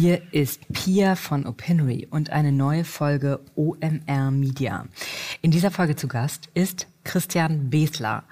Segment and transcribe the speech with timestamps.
[0.00, 4.86] Hier ist Pia von Opinory und eine neue Folge OMR Media.
[5.42, 8.24] In dieser Folge zu Gast ist Christian Besler.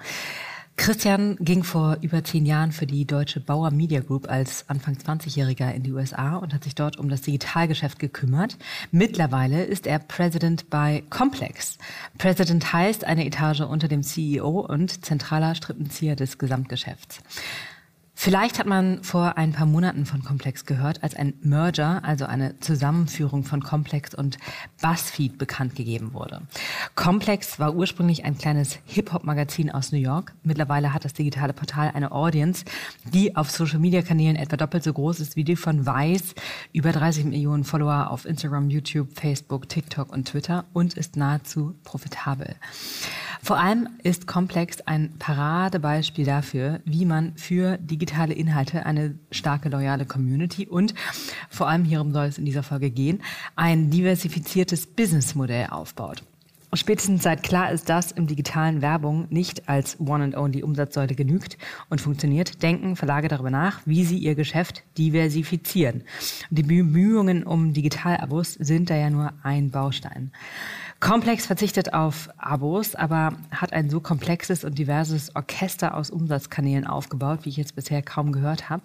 [0.77, 5.71] Christian ging vor über zehn Jahren für die deutsche Bauer Media Group als Anfang 20-Jähriger
[5.71, 8.57] in die USA und hat sich dort um das Digitalgeschäft gekümmert.
[8.89, 11.77] Mittlerweile ist er President bei Complex.
[12.17, 17.21] President heißt eine Etage unter dem CEO und zentraler Strippenzieher des Gesamtgeschäfts.
[18.21, 22.59] Vielleicht hat man vor ein paar Monaten von Complex gehört, als ein Merger, also eine
[22.59, 24.37] Zusammenführung von Complex und
[24.81, 26.41] BuzzFeed bekannt gegeben wurde.
[26.95, 30.33] Complex war ursprünglich ein kleines Hip-Hop-Magazin aus New York.
[30.43, 32.65] Mittlerweile hat das digitale Portal eine Audience,
[33.05, 36.35] die auf Social-Media-Kanälen etwa doppelt so groß ist wie die von Vice,
[36.73, 42.57] über 30 Millionen Follower auf Instagram, YouTube, Facebook, TikTok und Twitter und ist nahezu profitabel.
[43.41, 50.05] Vor allem ist Complex ein Paradebeispiel dafür, wie man für digitale Inhalte eine starke, loyale
[50.05, 50.93] Community und
[51.49, 53.21] vor allem hierum soll es in dieser Folge gehen,
[53.55, 56.23] ein diversifiziertes Businessmodell aufbaut.
[56.73, 61.57] Spätestens seit klar ist, dass im digitalen Werbung nicht als One and Only Umsatzsäule genügt
[61.89, 66.03] und funktioniert, denken Verlage darüber nach, wie sie ihr Geschäft diversifizieren.
[66.51, 70.31] Die Bemühungen um Digitalabos sind da ja nur ein Baustein.
[70.99, 77.39] Complex verzichtet auf Abos, aber hat ein so komplexes und diverses Orchester aus Umsatzkanälen aufgebaut,
[77.43, 78.83] wie ich jetzt bisher kaum gehört habe.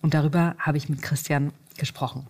[0.00, 2.26] Und darüber habe ich mit Christian gesprochen.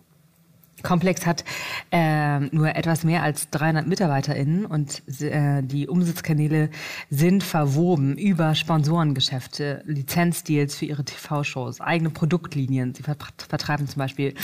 [0.83, 1.45] Complex hat
[1.91, 6.71] äh, nur etwas mehr als 300 MitarbeiterInnen und äh, die Umsatzkanäle
[7.11, 12.95] sind verwoben über Sponsorengeschäfte, Lizenzdeals für ihre TV-Shows, eigene Produktlinien.
[12.95, 14.35] Sie vertreiben zum Beispiel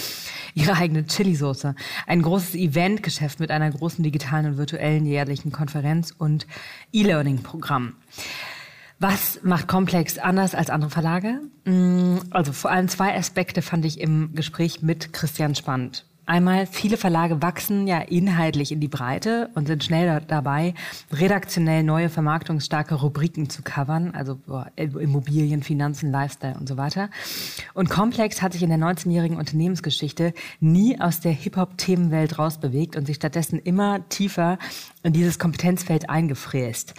[0.55, 1.75] ihre eigene Chili-Soße,
[2.07, 6.47] ein großes Eventgeschäft mit einer großen digitalen und virtuellen jährlichen Konferenz und
[6.93, 7.95] E-Learning-Programm.
[9.01, 11.41] Was macht Complex anders als andere Verlage?
[11.65, 16.07] Mm, also vor allem zwei Aspekte fand ich im Gespräch mit Christian spannend.
[16.27, 20.73] Einmal, viele Verlage wachsen ja inhaltlich in die Breite und sind schnell dabei,
[21.13, 24.39] redaktionell neue vermarktungsstarke Rubriken zu covern, also
[24.77, 27.11] Immobilien, Finanzen, Lifestyle und so weiter.
[27.75, 33.17] Und Complex hat sich in der 19-jährigen Unternehmensgeschichte nie aus der Hip-Hop-Themenwelt rausbewegt und sich
[33.17, 34.59] stattdessen immer tiefer
[35.03, 36.95] in dieses Kompetenzfeld eingefräst.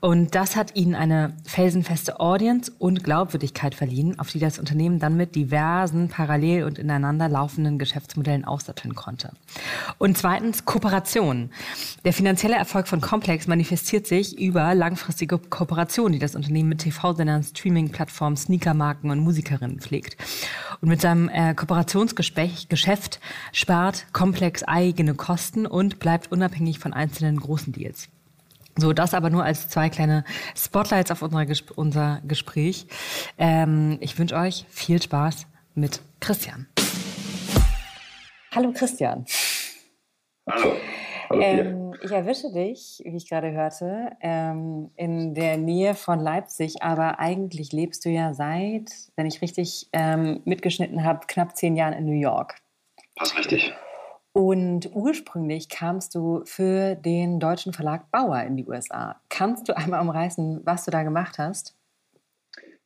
[0.00, 5.16] Und das hat ihnen eine felsenfeste Audience und Glaubwürdigkeit verliehen, auf die das Unternehmen dann
[5.16, 9.32] mit diversen parallel und ineinander laufenden Geschäftsmodellen aussatteln konnte.
[9.98, 11.50] Und zweitens Kooperation.
[12.04, 17.42] Der finanzielle Erfolg von Complex manifestiert sich über langfristige Kooperationen, die das Unternehmen mit TV-Sendern,
[17.42, 20.16] Streaming-Plattformen, Sneakermarken und Musikerinnen pflegt.
[20.80, 23.20] Und mit seinem äh, Kooperationsgeschäft
[23.52, 28.08] spart Complex eigene Kosten und bleibt unabhängig von einzelnen großen Deals.
[28.76, 30.24] So, das aber nur als zwei kleine
[30.56, 32.86] Spotlights auf unser, Gesp unser Gespräch.
[33.36, 36.66] Ähm, ich wünsche euch viel Spaß mit Christian.
[38.54, 39.24] Hallo Christian.
[40.46, 40.76] Hallo.
[41.30, 46.82] Hallo ähm, ich erwische dich, wie ich gerade hörte, ähm, in der Nähe von Leipzig,
[46.82, 51.94] aber eigentlich lebst du ja seit, wenn ich richtig ähm, mitgeschnitten habe, knapp zehn Jahren
[51.94, 52.56] in New York.
[53.16, 53.72] Passt richtig.
[54.34, 59.18] Und ursprünglich kamst du für den deutschen Verlag Bauer in die USA.
[59.30, 61.74] Kannst du einmal umreißen, was du da gemacht hast?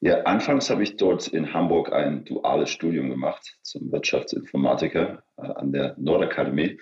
[0.00, 5.72] Ja, anfangs habe ich dort in Hamburg ein duales Studium gemacht zum Wirtschaftsinformatiker äh, an
[5.72, 6.78] der Nordakademie.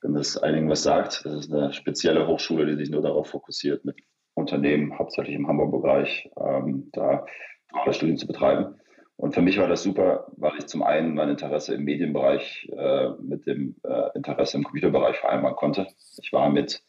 [0.00, 3.84] Wenn das einigen was sagt, das ist eine spezielle Hochschule, die sich nur darauf fokussiert,
[3.84, 3.96] mit
[4.34, 7.26] Unternehmen, hauptsächlich im Hamburg-Bereich, ähm, da
[7.70, 8.76] duales Studium zu betreiben.
[9.16, 13.10] Und für mich war das super, weil ich zum einen mein Interesse im Medienbereich äh,
[13.20, 15.86] mit dem äh, Interesse im Computerbereich vereinbaren konnte.
[16.20, 16.82] Ich war mit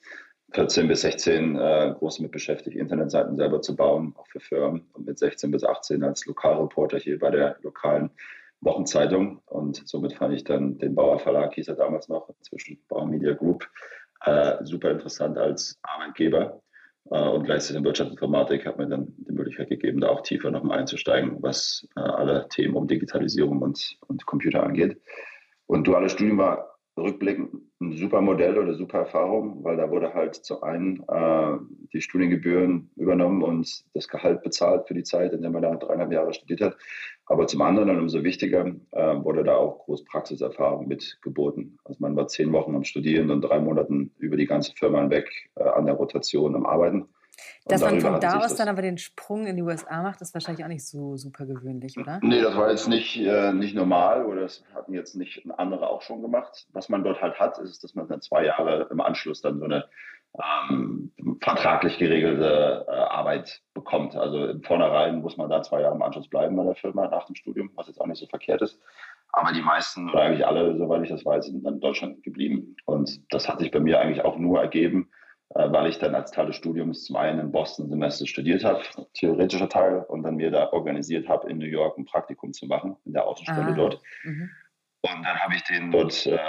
[0.53, 4.87] 14 bis 16 äh, groß mit beschäftigt, Internetseiten selber zu bauen, auch für Firmen.
[4.93, 8.11] Und mit 16 bis 18 als Lokalreporter hier bei der lokalen
[8.61, 9.41] Wochenzeitung.
[9.45, 13.33] Und somit fand ich dann den Bauer Verlag, hieß er damals noch, inzwischen Bauer Media
[13.33, 13.67] Group,
[14.25, 16.61] äh, super interessant als Arbeitgeber.
[17.11, 20.79] Äh, und gleichzeitig in Wirtschaftsinformatik hat mir dann die Möglichkeit gegeben, da auch tiefer nochmal
[20.79, 25.01] einzusteigen, was äh, alle Themen um Digitalisierung und, und Computer angeht.
[25.67, 30.35] Und duales Studium war rückblickend ein super Modell oder super Erfahrung, weil da wurde halt
[30.35, 31.57] zu einen äh,
[31.93, 36.11] die Studiengebühren übernommen und das Gehalt bezahlt für die Zeit, in der man da dreieinhalb
[36.11, 36.77] Jahre studiert hat.
[37.25, 41.19] Aber zum anderen und umso wichtiger äh, wurde da auch groß Praxiserfahrung mit.
[41.25, 45.49] Also man war zehn Wochen am Studieren und drei Monaten über die ganze Firma hinweg
[45.55, 47.09] äh, an der Rotation am Arbeiten.
[47.65, 50.63] Dass man von da aus dann aber den Sprung in die USA macht, ist wahrscheinlich
[50.63, 52.19] auch nicht so super gewöhnlich, oder?
[52.21, 56.01] Nee, das war jetzt nicht, äh, nicht normal oder das hatten jetzt nicht andere auch
[56.01, 56.67] schon gemacht.
[56.73, 59.65] Was man dort halt hat, ist, dass man dann zwei Jahre im Anschluss dann so
[59.65, 59.85] eine
[60.69, 61.11] ähm,
[61.41, 64.15] vertraglich geregelte äh, Arbeit bekommt.
[64.15, 67.25] Also im Vornherein muss man da zwei Jahre im Anschluss bleiben bei der Firma nach
[67.25, 68.79] dem Studium, was jetzt auch nicht so verkehrt ist.
[69.31, 72.75] Aber die meisten, oder eigentlich alle, soweit ich das weiß, sind dann in Deutschland geblieben.
[72.85, 75.09] Und das hat sich bei mir eigentlich auch nur ergeben,
[75.55, 78.83] weil ich dann als Teil des Studiums zum einen in Boston ein Semester studiert habe,
[79.13, 82.97] theoretischer Teil, und dann mir da organisiert habe, in New York ein Praktikum zu machen,
[83.05, 83.75] in der Außenstelle ah.
[83.75, 84.01] dort.
[84.23, 84.51] Mhm.
[85.01, 86.39] Und dann habe ich den dort äh,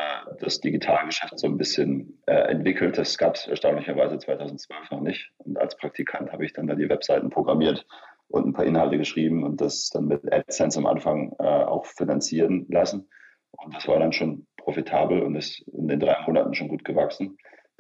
[0.41, 2.97] das Digitalgeschäft so ein bisschen äh, entwickelt.
[2.97, 5.31] Das gab es erstaunlicherweise 2012 noch nicht.
[5.39, 7.87] Und als Praktikant habe ich dann da die Webseiten programmiert
[8.29, 12.67] und ein paar Inhalte geschrieben und das dann mit AdSense am Anfang äh, auch finanzieren
[12.71, 13.09] lassen.
[13.53, 17.37] Und das war dann schon profitabel und ist in den drei Monaten schon gut gewachsen,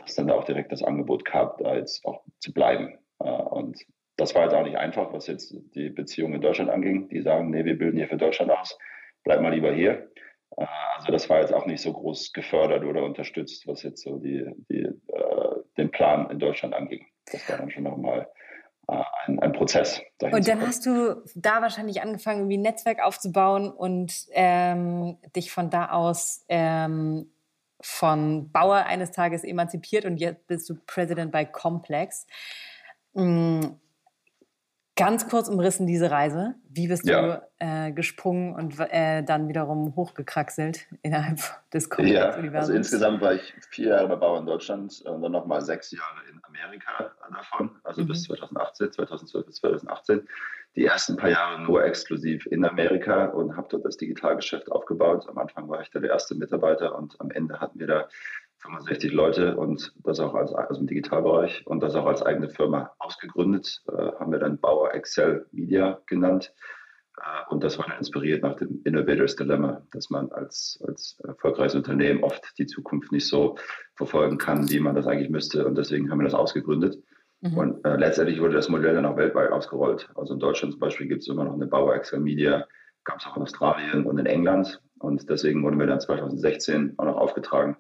[0.06, 2.98] dass dann da auch direkt das Angebot gab, da jetzt auch zu bleiben.
[3.18, 3.78] Äh, und
[4.16, 7.08] das war jetzt auch nicht einfach, was jetzt die Beziehung in Deutschland anging.
[7.08, 8.78] Die sagen, nee, wir bilden hier für Deutschland aus,
[9.24, 10.10] bleib mal lieber hier.
[10.56, 10.66] Äh,
[10.96, 14.48] also das war jetzt auch nicht so groß gefördert oder unterstützt, was jetzt so die,
[14.70, 17.04] die, äh, den Plan in Deutschland anging.
[17.30, 18.28] Das war dann schon nochmal
[18.88, 20.00] ein, ein Prozess.
[20.20, 25.70] Und dann hast du da wahrscheinlich angefangen, irgendwie ein Netzwerk aufzubauen und ähm, dich von
[25.70, 27.32] da aus ähm,
[27.86, 32.26] von Bauer eines Tages emanzipiert und jetzt bist du President bei Complex.
[34.96, 36.54] Ganz kurz umrissen diese Reise.
[36.70, 37.20] Wie bist ja.
[37.20, 41.38] du äh, gesprungen und äh, dann wiederum hochgekraxelt innerhalb
[41.72, 42.52] des Komplex-Universums?
[42.52, 45.90] Ja, also insgesamt war ich vier Jahre bei Bauer in Deutschland und dann nochmal sechs
[45.90, 48.08] Jahre in Amerika davon, also mhm.
[48.08, 50.26] bis 2018, 2012 bis 2018.
[50.76, 55.26] Die ersten paar Jahre nur exklusiv in Amerika und habe dort das Digitalgeschäft aufgebaut.
[55.28, 58.08] Am Anfang war ich da der erste Mitarbeiter und am Ende hatten wir da
[58.58, 62.92] 65 Leute und das auch als also im Digitalbereich und das auch als eigene Firma
[62.98, 66.52] ausgegründet, äh, haben wir dann Bauer Excel Media genannt.
[67.18, 71.74] Äh, und das war dann inspiriert nach dem Innovators Dilemma, dass man als, als erfolgreiches
[71.74, 73.56] Unternehmen oft die Zukunft nicht so
[73.94, 75.66] verfolgen kann, wie man das eigentlich müsste.
[75.66, 77.02] Und deswegen haben wir das ausgegründet.
[77.40, 77.58] Mhm.
[77.58, 80.08] Und äh, letztendlich wurde das Modell dann auch weltweit ausgerollt.
[80.14, 82.66] Also in Deutschland zum Beispiel gibt es immer noch eine Bauer Excel Media,
[83.04, 84.80] gab es auch in Australien und in England.
[84.98, 87.76] Und deswegen wurden wir dann 2016 auch noch aufgetragen,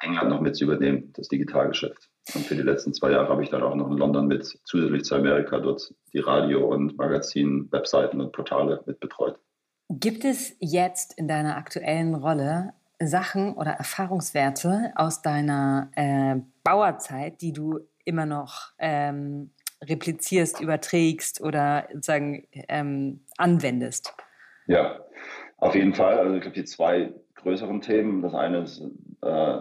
[0.00, 2.10] England noch mit zu übernehmen, das Digitalgeschäft.
[2.34, 5.04] Und für die letzten zwei Jahre habe ich dann auch noch in London mit zusätzlich
[5.04, 9.38] zu Amerika dort die Radio- und Magazin, Webseiten und Portale mit betreut.
[9.88, 17.52] Gibt es jetzt in deiner aktuellen Rolle Sachen oder Erfahrungswerte aus deiner äh, Bauerzeit, die
[17.52, 19.50] du immer noch ähm,
[19.82, 24.14] replizierst, überträgst oder sozusagen ähm, anwendest?
[24.66, 25.00] Ja,
[25.56, 26.18] auf jeden Fall.
[26.18, 28.22] Also ich glaube, die zwei größeren Themen.
[28.22, 28.82] Das eine ist
[29.22, 29.60] äh,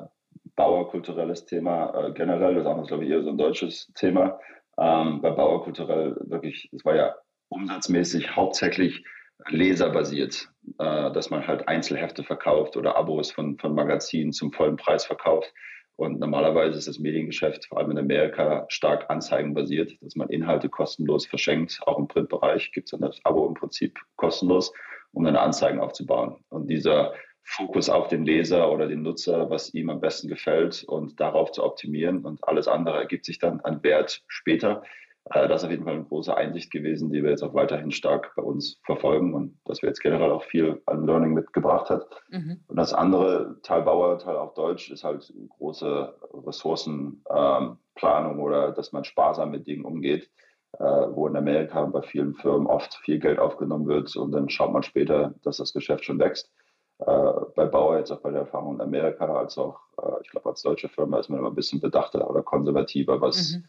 [0.57, 4.39] Bauerkulturelles Thema äh, generell, das ist, glaube ich, eher so ein deutsches Thema.
[4.77, 7.15] Ähm, bei Bauerkulturell wirklich, es war ja
[7.49, 9.05] umsatzmäßig hauptsächlich
[9.49, 10.49] leserbasiert,
[10.79, 15.53] äh, dass man halt Einzelhefte verkauft oder Abos von, von Magazinen zum vollen Preis verkauft.
[15.95, 21.25] Und normalerweise ist das Mediengeschäft, vor allem in Amerika, stark anzeigenbasiert, dass man Inhalte kostenlos
[21.25, 21.79] verschenkt.
[21.85, 24.73] Auch im Printbereich gibt es dann das Abo im Prinzip kostenlos,
[25.11, 26.35] um dann Anzeigen aufzubauen.
[26.49, 27.13] Und dieser
[27.49, 31.63] Fokus auf den Leser oder den Nutzer, was ihm am besten gefällt und darauf zu
[31.63, 34.83] optimieren und alles andere ergibt sich dann an Wert später.
[35.31, 37.91] Äh, das ist auf jeden Fall eine große Einsicht gewesen, die wir jetzt auch weiterhin
[37.91, 42.05] stark bei uns verfolgen und das wir jetzt generell auch viel an Learning mitgebracht hat.
[42.29, 42.59] Mhm.
[42.67, 46.15] Und das andere, Teil Bauer, Teil auf Deutsch, ist halt große
[46.45, 50.29] Ressourcenplanung ähm, oder dass man sparsam mit Dingen umgeht,
[50.73, 54.73] äh, wo in Amerika bei vielen Firmen oft viel Geld aufgenommen wird und dann schaut
[54.73, 56.51] man später, dass das Geschäft schon wächst
[56.99, 60.61] bei Bauer, jetzt auch bei der Erfahrung in Amerika, als auch, äh, ich glaube, als
[60.61, 63.63] deutsche Firma ist man immer ein bisschen bedachter oder konservativer, was mhm.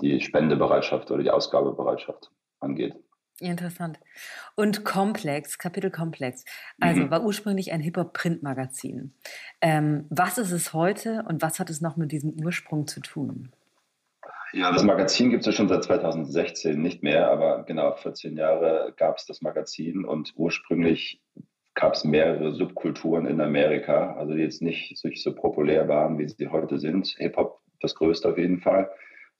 [0.00, 2.94] die Spendebereitschaft oder die Ausgabebereitschaft angeht.
[3.40, 3.98] Interessant.
[4.54, 6.44] Und Komplex, Kapitel Komplex,
[6.78, 7.10] also mhm.
[7.10, 9.12] war ursprünglich ein Hip-Hop-Print-Magazin.
[9.60, 13.50] Ähm, was ist es heute und was hat es noch mit diesem Ursprung zu tun?
[14.52, 18.94] Ja, das Magazin gibt es ja schon seit 2016 nicht mehr, aber genau 14 Jahre
[18.96, 21.20] gab es das Magazin und ursprünglich
[21.74, 26.48] gab es mehrere Subkulturen in Amerika, also die jetzt nicht so populär waren, wie sie
[26.48, 27.06] heute sind.
[27.18, 28.90] Hip-Hop das größte auf jeden Fall,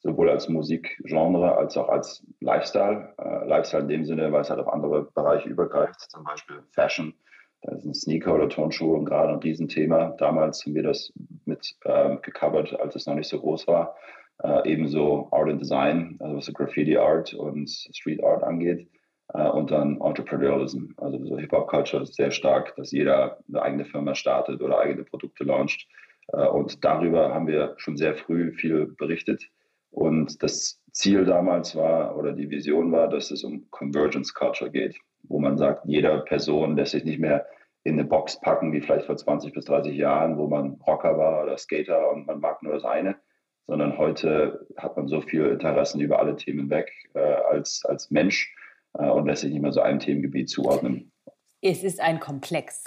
[0.01, 3.15] sowohl als Musikgenre als auch als Lifestyle.
[3.19, 7.15] Äh, Lifestyle in dem Sinne, weil es halt auf andere Bereiche übergreift, zum Beispiel Fashion.
[7.63, 10.15] Da sind Sneaker oder Turnschuhe gerade ein Riesenthema.
[10.19, 11.13] Damals haben wir das
[11.47, 13.97] mit ähm, gecovert, als es noch nicht so groß war.
[14.43, 18.87] Äh, ebenso Art and Design, also was so Graffiti Art und Street Art angeht.
[19.33, 24.15] Äh, und dann Entrepreneurialism, also so Hip-Hop-Culture ist sehr stark, dass jeder eine eigene Firma
[24.15, 25.87] startet oder eigene Produkte launcht.
[26.29, 29.45] Äh, und darüber haben wir schon sehr früh viel berichtet.
[29.91, 34.97] Und das Ziel damals war oder die Vision war, dass es um Convergence Culture geht,
[35.23, 37.47] wo man sagt, jeder Person lässt sich nicht mehr
[37.85, 41.45] in eine Box packen, wie vielleicht vor 20 bis 30 Jahren, wo man Rocker war
[41.45, 43.17] oder Skater und man mag nur das eine,
[43.67, 48.55] sondern heute hat man so viele Interessen über alle Themen weg äh, als, als Mensch
[48.99, 51.13] äh, und lässt sich nicht mehr so einem Themengebiet zuordnen.
[51.61, 52.85] Es ist ein Komplex.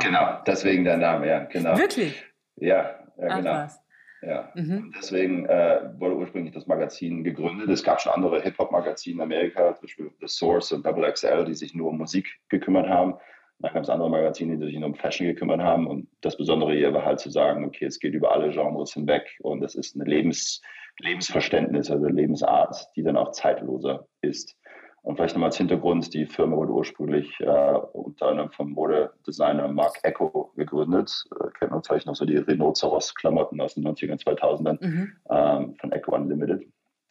[0.00, 1.76] Genau, deswegen der Name, ja, genau.
[1.76, 2.24] Wirklich?
[2.56, 3.52] Ja, ja Ach, genau.
[3.52, 3.84] Was.
[4.22, 4.50] Ja.
[4.54, 4.84] Mhm.
[4.84, 7.68] Und deswegen äh, wurde ursprünglich das Magazin gegründet.
[7.68, 11.54] Es gab schon andere Hip-Hop-Magazine in Amerika, zum Beispiel The Source und Double XL, die
[11.54, 13.14] sich nur um Musik gekümmert haben.
[13.58, 15.86] Dann gab es andere Magazine, die sich nur um Fashion gekümmert haben.
[15.86, 19.36] Und das Besondere hier war halt zu sagen, okay, es geht über alle Genres hinweg
[19.40, 20.60] und es ist ein Lebens,
[21.00, 24.56] Lebensverständnis, also Lebensart, die dann auch zeitloser ist.
[25.04, 29.98] Und vielleicht nochmal als Hintergrund, die Firma wurde ursprünglich äh, unter anderem vom Modedesigner Mark
[30.02, 31.24] Echo gegründet.
[31.30, 35.12] Äh, kennt man vielleicht noch so die Rhinoceros-Klamotten aus den 90ern, 2000ern mhm.
[35.28, 36.66] ähm, von Echo Unlimited.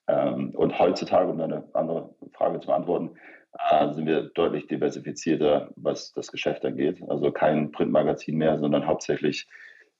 [0.07, 3.11] Ähm, und heutzutage, um eine andere Frage zu beantworten,
[3.69, 6.99] äh, sind wir deutlich diversifizierter, was das Geschäft angeht.
[7.09, 9.47] Also kein Printmagazin mehr, sondern hauptsächlich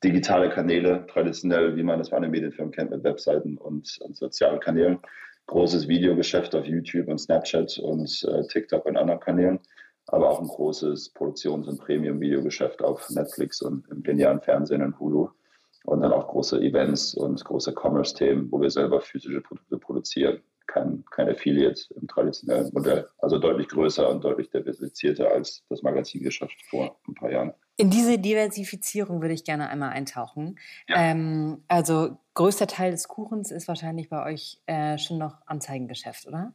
[0.04, 4.60] digitale Kanäle, traditionell, wie man das bei einer Medienfirma kennt, mit Webseiten und, und sozialen
[4.60, 4.98] Kanälen
[5.48, 9.60] großes Videogeschäft auf YouTube und Snapchat und äh, TikTok und anderen Kanälen,
[10.08, 15.30] aber auch ein großes Produktions- und Premium-Videogeschäft auf Netflix und im genialen Fernsehen und Hulu.
[15.86, 20.42] Und dann auch große Events und große Commerce-Themen, wo wir selber physische Produkte produzieren.
[20.66, 23.06] Kein, kein Affiliate im traditionellen Modell.
[23.18, 27.54] Also deutlich größer und deutlich diversifizierter als das Magazingeschäft vor ein paar Jahren.
[27.76, 30.60] In diese Diversifizierung würde ich gerne einmal eintauchen.
[30.88, 30.98] Ja.
[30.98, 36.54] Ähm, also größter Teil des Kuchens ist wahrscheinlich bei euch äh, schon noch Anzeigengeschäft, oder?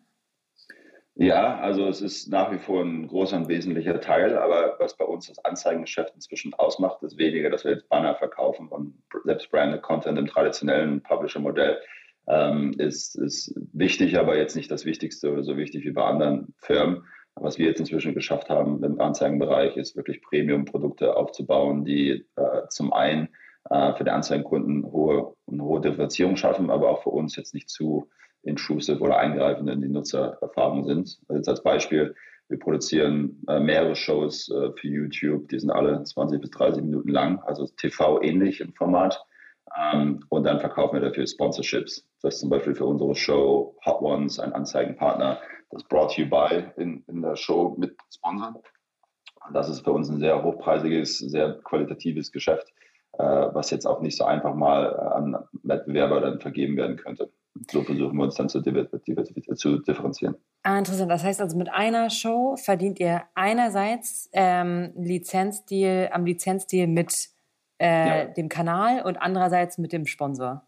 [1.20, 5.04] Ja, also es ist nach wie vor ein großer und wesentlicher Teil, aber was bei
[5.04, 8.94] uns das Anzeigengeschäft inzwischen ausmacht, ist weniger, dass wir jetzt Banner verkaufen und
[9.24, 11.80] selbst branded Content im traditionellen Publisher-Modell
[12.28, 16.54] ähm, ist, ist wichtig, aber jetzt nicht das Wichtigste oder so wichtig wie bei anderen
[16.58, 17.04] Firmen.
[17.40, 22.92] Was wir jetzt inzwischen geschafft haben im Anzeigenbereich, ist wirklich Premium-Produkte aufzubauen, die äh, zum
[22.92, 23.28] einen
[23.70, 27.68] äh, für die Anzeigenkunden hohe, eine hohe Differenzierung schaffen, aber auch für uns jetzt nicht
[27.70, 28.08] zu
[28.42, 31.18] intrusive oder eingreifend in die Nutzererfahrung sind.
[31.28, 32.14] Also jetzt als Beispiel,
[32.48, 37.10] wir produzieren äh, mehrere Shows äh, für YouTube, die sind alle 20 bis 30 Minuten
[37.10, 39.22] lang, also TV-ähnlich im Format.
[39.78, 42.08] Ähm, und dann verkaufen wir dafür Sponsorships.
[42.22, 45.40] Das ist zum Beispiel für unsere Show Hot Ones ein Anzeigenpartner,
[45.70, 48.56] das Brought You By in, in der Show mit sponsern.
[49.52, 52.72] Das ist für uns ein sehr hochpreisiges, sehr qualitatives Geschäft,
[53.12, 57.30] äh, was jetzt auch nicht so einfach mal an Wettbewerber dann vergeben werden könnte.
[57.70, 60.36] So versuchen wir uns dann zu, zu differenzieren.
[60.62, 61.10] Ah, interessant.
[61.10, 67.30] Das heißt also, mit einer Show verdient ihr einerseits ähm, Lizenzdeal, am Lizenzdeal mit
[67.78, 68.24] äh, ja.
[68.26, 70.67] dem Kanal und andererseits mit dem Sponsor.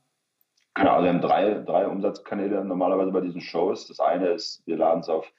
[0.81, 3.87] Genau, also wir haben drei, drei Umsatzkanäle normalerweise bei diesen Shows.
[3.87, 5.31] Das eine ist, wir laden es auf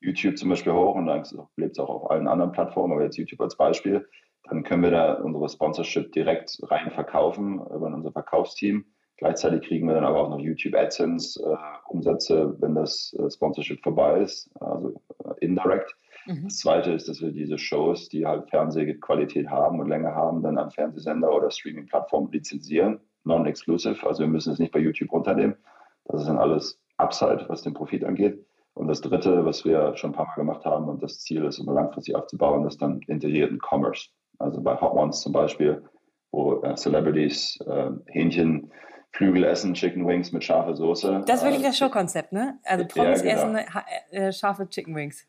[0.00, 1.22] YouTube zum Beispiel hoch und dann
[1.56, 4.08] lebt es auch auf allen anderen Plattformen, aber jetzt YouTube als Beispiel.
[4.44, 8.86] Dann können wir da unsere Sponsorship direkt rein verkaufen über unser Verkaufsteam.
[9.18, 11.56] Gleichzeitig kriegen wir dann aber auch noch YouTube AdSense äh,
[11.88, 15.94] Umsätze, wenn das äh, Sponsorship vorbei ist, also äh, indirect.
[16.24, 16.44] Mhm.
[16.44, 20.56] Das zweite ist, dass wir diese Shows, die halt Fernsehqualität haben und Länge haben, dann
[20.56, 25.56] an Fernsehsender oder Streaming-Plattformen lizenzieren non-exclusive, also wir müssen es nicht bei YouTube runternehmen.
[26.04, 28.46] Das ist dann alles Upside, was den Profit angeht.
[28.74, 31.58] Und das Dritte, was wir schon ein paar Mal gemacht haben und das Ziel ist,
[31.58, 34.10] um langfristig aufzubauen, ist dann integrierten Commerce.
[34.38, 35.82] Also bei Hot Ones zum Beispiel,
[36.30, 38.70] wo äh, Celebrities äh, Hähnchen,
[39.12, 41.22] Flügel essen, Chicken Wings mit scharfer Soße.
[41.26, 42.58] Das ist wirklich äh, das Showkonzept, ne?
[42.64, 43.58] Also Promis ja, genau.
[43.58, 43.80] essen
[44.10, 45.26] äh, scharfe Chicken Wings.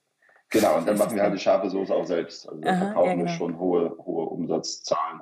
[0.49, 2.49] Genau, und dann machen wir halt die scharfe Soße auch selbst.
[2.49, 3.25] Also da verkaufen ja, genau.
[3.25, 5.21] wir schon hohe, hohe Umsatzzahlen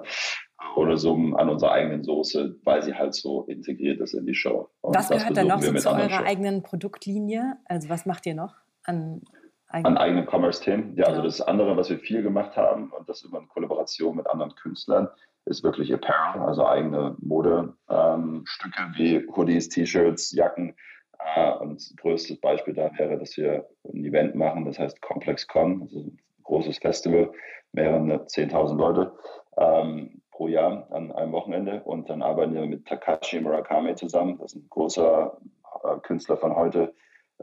[0.78, 4.70] oder so an unserer eigenen Soße, weil sie halt so integriert ist in die Show.
[4.82, 6.24] Und was gehört dann noch so zu eurer Show.
[6.24, 7.58] eigenen Produktlinie?
[7.66, 9.22] Also was macht ihr noch an
[9.68, 10.96] eigenen, an eigenen Commerce-Themen?
[10.98, 14.28] Ja, also das andere, was wir viel gemacht haben und das immer in Kollaboration mit
[14.28, 15.10] anderen Künstlern,
[15.46, 20.76] ist wirklich Apparel, also eigene Modestücke ähm, wie Hoodies, T-Shirts, Jacken.
[21.20, 26.00] Äh, und größtes Beispiel da wäre, dass wir ein Event machen, das heißt ComplexCon, also
[26.00, 27.32] ein großes Festival,
[27.74, 29.14] mehrere 10.000 Leute.
[29.58, 31.82] Ähm, pro Jahr an einem Wochenende.
[31.84, 34.38] Und dann arbeiten wir mit Takashi Murakami zusammen.
[34.40, 35.38] Das ist ein großer
[35.84, 36.94] äh, Künstler von heute,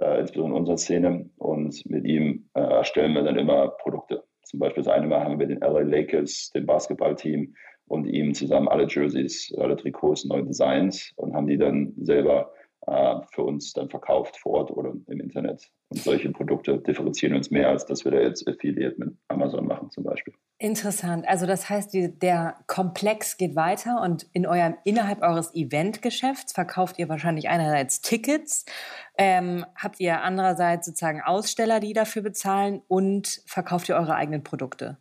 [0.00, 1.30] äh, insbesondere in unserer Szene.
[1.38, 4.25] Und mit ihm äh, erstellen wir dann immer Produkte.
[4.44, 7.54] Zum Beispiel das eine Mal haben wir den LA Lakers, dem Basketballteam,
[7.87, 12.50] und ihm zusammen alle Jerseys, alle Trikots neu designt und haben die dann selber
[12.87, 15.71] äh, für uns dann verkauft vor Ort oder im Internet.
[15.91, 19.91] Und solche Produkte differenzieren uns mehr, als dass wir da jetzt Affiliate mit Amazon machen
[19.91, 20.35] zum Beispiel.
[20.59, 21.29] Interessant.
[21.29, 26.99] Also das heißt, die, der Komplex geht weiter und in eurem, innerhalb eures Eventgeschäfts verkauft
[26.99, 28.65] ihr wahrscheinlich einerseits Tickets,
[29.19, 34.99] ähm, habt ihr andererseits sozusagen Aussteller, die dafür bezahlen und verkauft ihr eure eigenen Produkte?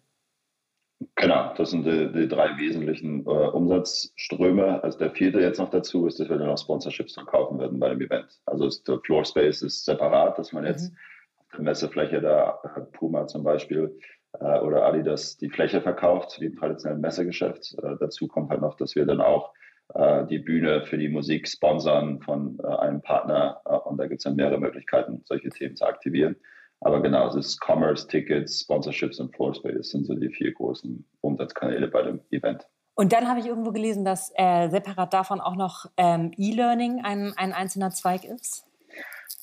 [1.16, 4.84] Genau, das sind die, die drei wesentlichen äh, Umsatzströme.
[4.84, 7.90] Also der vierte jetzt noch dazu ist, dass wir dann auch Sponsorships verkaufen werden bei
[7.90, 8.40] dem Event.
[8.46, 10.98] Also ist, der Floor Space ist separat, dass man jetzt mhm.
[11.40, 12.60] auf der Messefläche da
[12.94, 13.98] Puma zum Beispiel
[14.40, 17.76] äh, oder Adidas die Fläche verkauft, wie im traditionellen Messegeschäft.
[17.82, 19.54] Äh, dazu kommt halt noch, dass wir dann auch
[19.94, 24.20] äh, die Bühne für die Musik sponsern von äh, einem Partner äh, und da gibt
[24.20, 26.36] es dann mehrere Möglichkeiten, solche Themen zu aktivieren.
[26.82, 29.78] Aber genau, es ist Commerce, Tickets, Sponsorships und Floorspace.
[29.78, 32.68] Das sind so die vier großen Umsatzkanäle bei dem Event.
[32.96, 37.34] Und dann habe ich irgendwo gelesen, dass äh, separat davon auch noch ähm, E-Learning ein,
[37.38, 38.66] ein einzelner Zweig ist.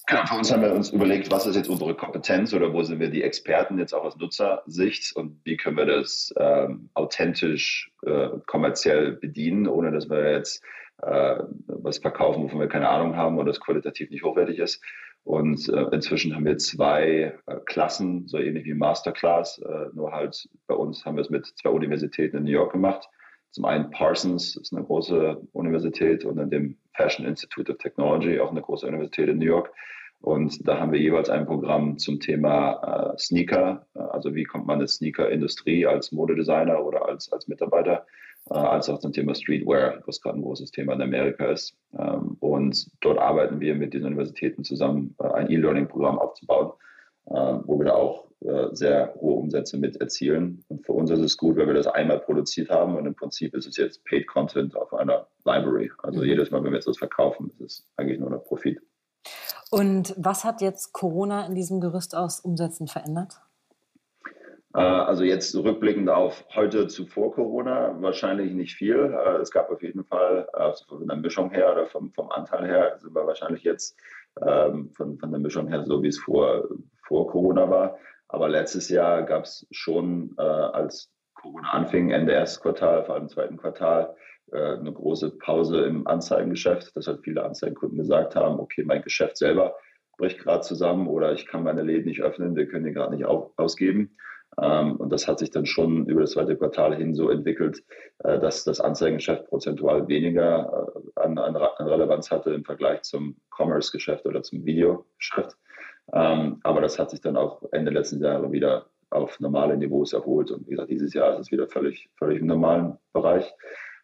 [0.07, 2.99] Genau, für uns haben wir uns überlegt, was ist jetzt unsere Kompetenz oder wo sind
[2.99, 8.29] wir die Experten jetzt auch aus Nutzersicht und wie können wir das ähm, authentisch äh,
[8.47, 10.63] kommerziell bedienen, ohne dass wir jetzt
[11.03, 14.83] äh, was verkaufen, wovon wir keine Ahnung haben oder das qualitativ nicht hochwertig ist.
[15.25, 20.49] Und äh, inzwischen haben wir zwei äh, Klassen, so ähnlich wie Masterclass, äh, nur halt
[20.67, 23.09] bei uns haben wir es mit zwei Universitäten in New York gemacht.
[23.51, 28.51] Zum einen Parsons ist eine große Universität und dann dem Fashion Institute of Technology, auch
[28.51, 29.71] eine große Universität in New York.
[30.21, 34.67] Und da haben wir jeweils ein Programm zum Thema äh, Sneaker, äh, also wie kommt
[34.67, 38.07] man in Sneaker-Industrie als Modedesigner oder als, als Mitarbeiter,
[38.55, 41.77] als auch zum Thema Streetwear, was gerade ein großes Thema in Amerika ist.
[41.99, 46.73] Ähm, und dort arbeiten wir mit den Universitäten zusammen, äh, ein E-Learning-Programm aufzubauen,
[47.27, 50.65] äh, wo wir da auch äh, sehr hohe Umsätze mit erzielen.
[50.69, 53.55] Und für uns ist es gut, weil wir das einmal produziert haben und im Prinzip
[53.55, 55.91] ist es jetzt Paid Content auf einer Library.
[56.03, 56.27] Also mhm.
[56.27, 58.81] jedes Mal, wenn wir jetzt was verkaufen, ist es eigentlich nur noch Profit.
[59.71, 63.41] Und was hat jetzt Corona in diesem Gerüst aus Umsätzen verändert?
[64.75, 68.97] Äh, also jetzt rückblickend auf heute zuvor Corona wahrscheinlich nicht viel.
[68.97, 72.67] Äh, es gab auf jeden Fall also von der Mischung her oder vom, vom Anteil
[72.67, 73.99] her sind wir wahrscheinlich jetzt
[74.47, 76.69] ähm, von, von der Mischung her so, wie es vor,
[77.07, 77.99] vor Corona war.
[78.29, 83.29] Aber letztes Jahr gab es schon, äh, als Corona anfing, Ende erstes Quartal, vor allem
[83.29, 84.15] zweiten Quartal,
[84.53, 89.39] äh, eine große Pause im Anzeigengeschäft, dass halt viele Anzeigenkunden gesagt haben, okay, mein Geschäft
[89.39, 89.77] selber
[90.19, 93.25] bricht gerade zusammen oder ich kann meine Läden nicht öffnen, wir können die gerade nicht
[93.25, 94.17] ausgeben.
[94.61, 97.85] Ähm, und das hat sich dann schon über das zweite Quartal hin so entwickelt,
[98.19, 104.27] äh, dass das Anzeigengeschäft prozentual weniger äh, an, an, Relevanz hatte im Vergleich zum Commerce-Geschäft
[104.27, 105.57] oder zum Videogeschäft.
[106.13, 110.51] Ähm, aber das hat sich dann auch Ende letzten Jahres wieder auf normale Niveaus erholt.
[110.51, 113.53] Und wie gesagt, dieses Jahr ist es wieder völlig, völlig im normalen Bereich.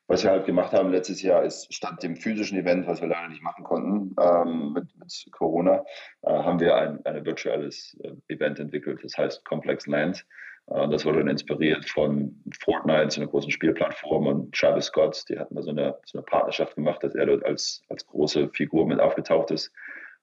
[0.07, 3.29] Was wir halt gemacht haben letztes Jahr ist, statt dem physischen Event, was wir leider
[3.29, 5.83] nicht machen konnten ähm, mit, mit, Corona,
[6.23, 10.27] äh, haben wir ein, ein virtuelles äh, Event entwickelt, das heißt Complex Land.
[10.67, 15.38] Äh, das wurde dann inspiriert von Fortnite, so einer großen Spielplattform und Travis Scott, die
[15.38, 18.87] hatten da so eine, so eine Partnerschaft gemacht, dass er dort als, als große Figur
[18.87, 19.73] mit aufgetaucht ist.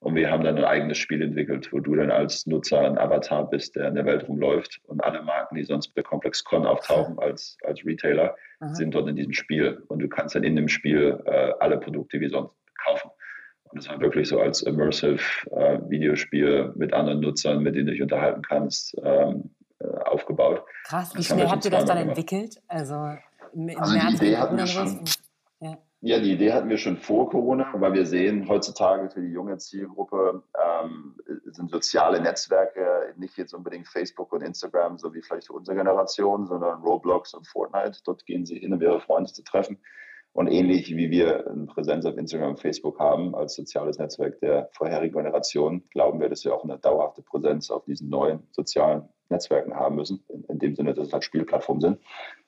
[0.01, 3.47] Und wir haben dann ein eigenes Spiel entwickelt, wo du dann als Nutzer ein Avatar
[3.47, 4.81] bist, der in der Welt rumläuft.
[4.87, 8.73] Und alle Marken, die sonst bei ComplexCon auftauchen als, als Retailer, Aha.
[8.73, 9.83] sind dort in diesem Spiel.
[9.89, 12.51] Und du kannst dann in dem Spiel äh, alle Produkte wie sonst
[12.83, 13.11] kaufen.
[13.65, 17.91] Und das war wirklich so als immersive äh, Videospiel mit anderen Nutzern, mit denen du
[17.91, 20.63] dich unterhalten kannst, ähm, äh, aufgebaut.
[20.85, 22.17] Krass, wie schnell habt ihr das dann gemacht.
[22.17, 22.59] entwickelt?
[22.67, 25.03] Also also März die Idee hatten wir schon,
[25.59, 25.77] ja.
[26.03, 29.59] Ja, die Idee hatten wir schon vor Corona, weil wir sehen heutzutage für die junge
[29.59, 35.77] Zielgruppe ähm, sind soziale Netzwerke nicht jetzt unbedingt Facebook und Instagram, so wie vielleicht unsere
[35.77, 37.99] Generation, sondern Roblox und Fortnite.
[38.03, 39.77] Dort gehen sie hin, um ihre Freunde zu treffen.
[40.33, 44.69] Und ähnlich wie wir eine Präsenz auf Instagram und Facebook haben als soziales Netzwerk der
[44.71, 49.75] vorherigen Generation, glauben wir, dass wir auch eine dauerhafte Präsenz auf diesen neuen sozialen Netzwerken
[49.75, 51.99] haben müssen, in, in dem Sinne, dass es halt Spielplattformen sind.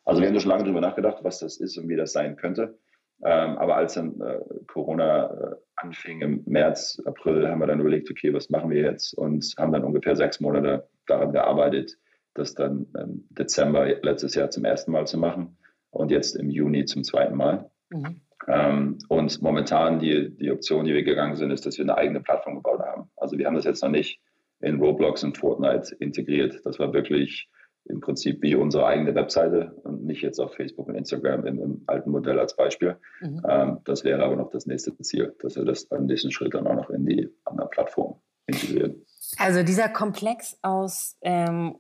[0.06, 2.80] Also wir haben schon lange darüber nachgedacht, was das ist und wie das sein könnte.
[3.26, 8.12] Ähm, aber als dann äh, Corona äh, anfing im März, April, haben wir dann überlegt,
[8.12, 9.14] okay, was machen wir jetzt?
[9.14, 11.98] Und haben dann ungefähr sechs Monate daran gearbeitet,
[12.34, 15.58] das dann im Dezember letztes Jahr zum ersten Mal zu machen
[15.92, 17.70] und jetzt im Juni zum zweiten Mal.
[17.90, 18.22] Mhm.
[18.48, 22.20] Ähm, und momentan die, die Option, die wir gegangen sind, ist, dass wir eine eigene
[22.20, 23.10] Plattform gebaut haben.
[23.16, 24.20] Also wir haben das jetzt noch nicht
[24.60, 26.60] in Roblox und Fortnite integriert.
[26.66, 27.48] Das war wirklich
[27.86, 31.84] im Prinzip wie unsere eigene Webseite und nicht jetzt auf Facebook und Instagram im, im
[31.88, 32.98] alten Modell als Beispiel.
[33.22, 33.42] Mhm.
[33.48, 36.68] Ähm, das wäre aber noch das nächste Ziel, dass wir das beim nächsten Schritt dann
[36.68, 38.16] auch noch in die anderen Plattformen
[38.48, 39.06] integrieren.
[39.38, 41.78] Also dieser Komplex aus ähm,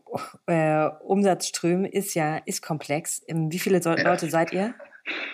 [0.47, 3.21] äh, Umsatzströmen ist ja ist komplex.
[3.27, 4.73] Ähm, wie viele Leute seid ihr?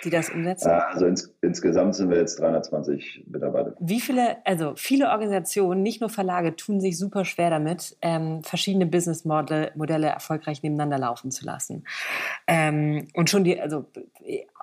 [0.04, 0.70] Die das umsetzen?
[0.70, 3.76] Also ins, insgesamt sind wir jetzt 320 Mitarbeiter.
[3.80, 8.86] Wie viele, also viele Organisationen, nicht nur Verlage, tun sich super schwer damit, ähm, verschiedene
[8.86, 11.86] Businessmodelle erfolgreich nebeneinander laufen zu lassen.
[12.48, 13.86] Ähm, und schon die, also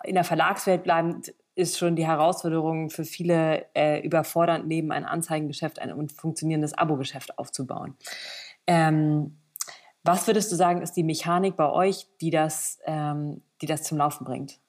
[0.05, 1.23] in der Verlagswelt bleiben
[1.55, 7.39] ist schon die Herausforderung für viele äh, überfordernd, neben ein Anzeigengeschäft ein, ein funktionierendes Abo-Geschäft
[7.39, 7.97] aufzubauen.
[8.67, 9.39] Ähm,
[10.05, 13.99] was würdest du sagen, ist die Mechanik bei euch, die das, ähm, die das zum
[13.99, 14.61] Laufen bringt?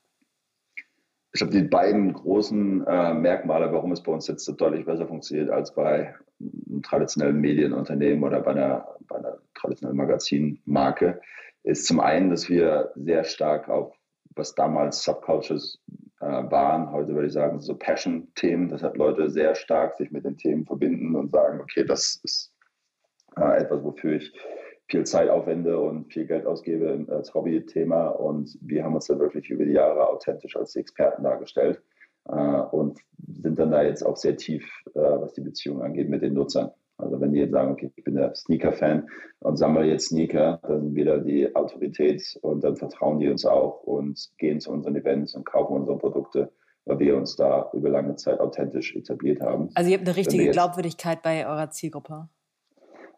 [1.33, 5.07] Ich glaube, die beiden großen äh, Merkmale, warum es bei uns jetzt so deutlich besser
[5.07, 11.21] funktioniert als bei einem traditionellen Medienunternehmen oder bei einer, bei einer traditionellen Magazinmarke,
[11.63, 13.93] ist zum einen, dass wir sehr stark auf,
[14.35, 15.79] was damals Subcultures
[16.21, 20.25] äh, waren, heute würde ich sagen, so Passion-Themen, dass halt Leute sehr stark sich mit
[20.25, 22.53] den Themen verbinden und sagen, okay, das ist
[23.35, 24.33] äh, etwas, wofür ich
[24.89, 28.07] viel Zeit aufwende und viel Geld ausgebe als Hobby-Thema.
[28.07, 31.81] Und wir haben uns da wirklich über die Jahre authentisch als Experten dargestellt
[32.29, 36.21] äh, und sind dann da jetzt auch sehr tief, äh, was die Beziehung angeht, mit
[36.21, 36.71] den Nutzern.
[36.97, 39.07] Also wenn die jetzt sagen, okay, ich bin der Sneaker-Fan
[39.39, 43.45] und sammle jetzt Sneaker, dann sind wir da die Autorität und dann vertrauen die uns
[43.45, 46.51] auch und gehen zu unseren Events und kaufen unsere Produkte,
[46.85, 49.69] weil wir uns da über lange Zeit authentisch etabliert haben.
[49.75, 52.29] Also ihr habt eine richtige Glaubwürdigkeit bei eurer Zielgruppe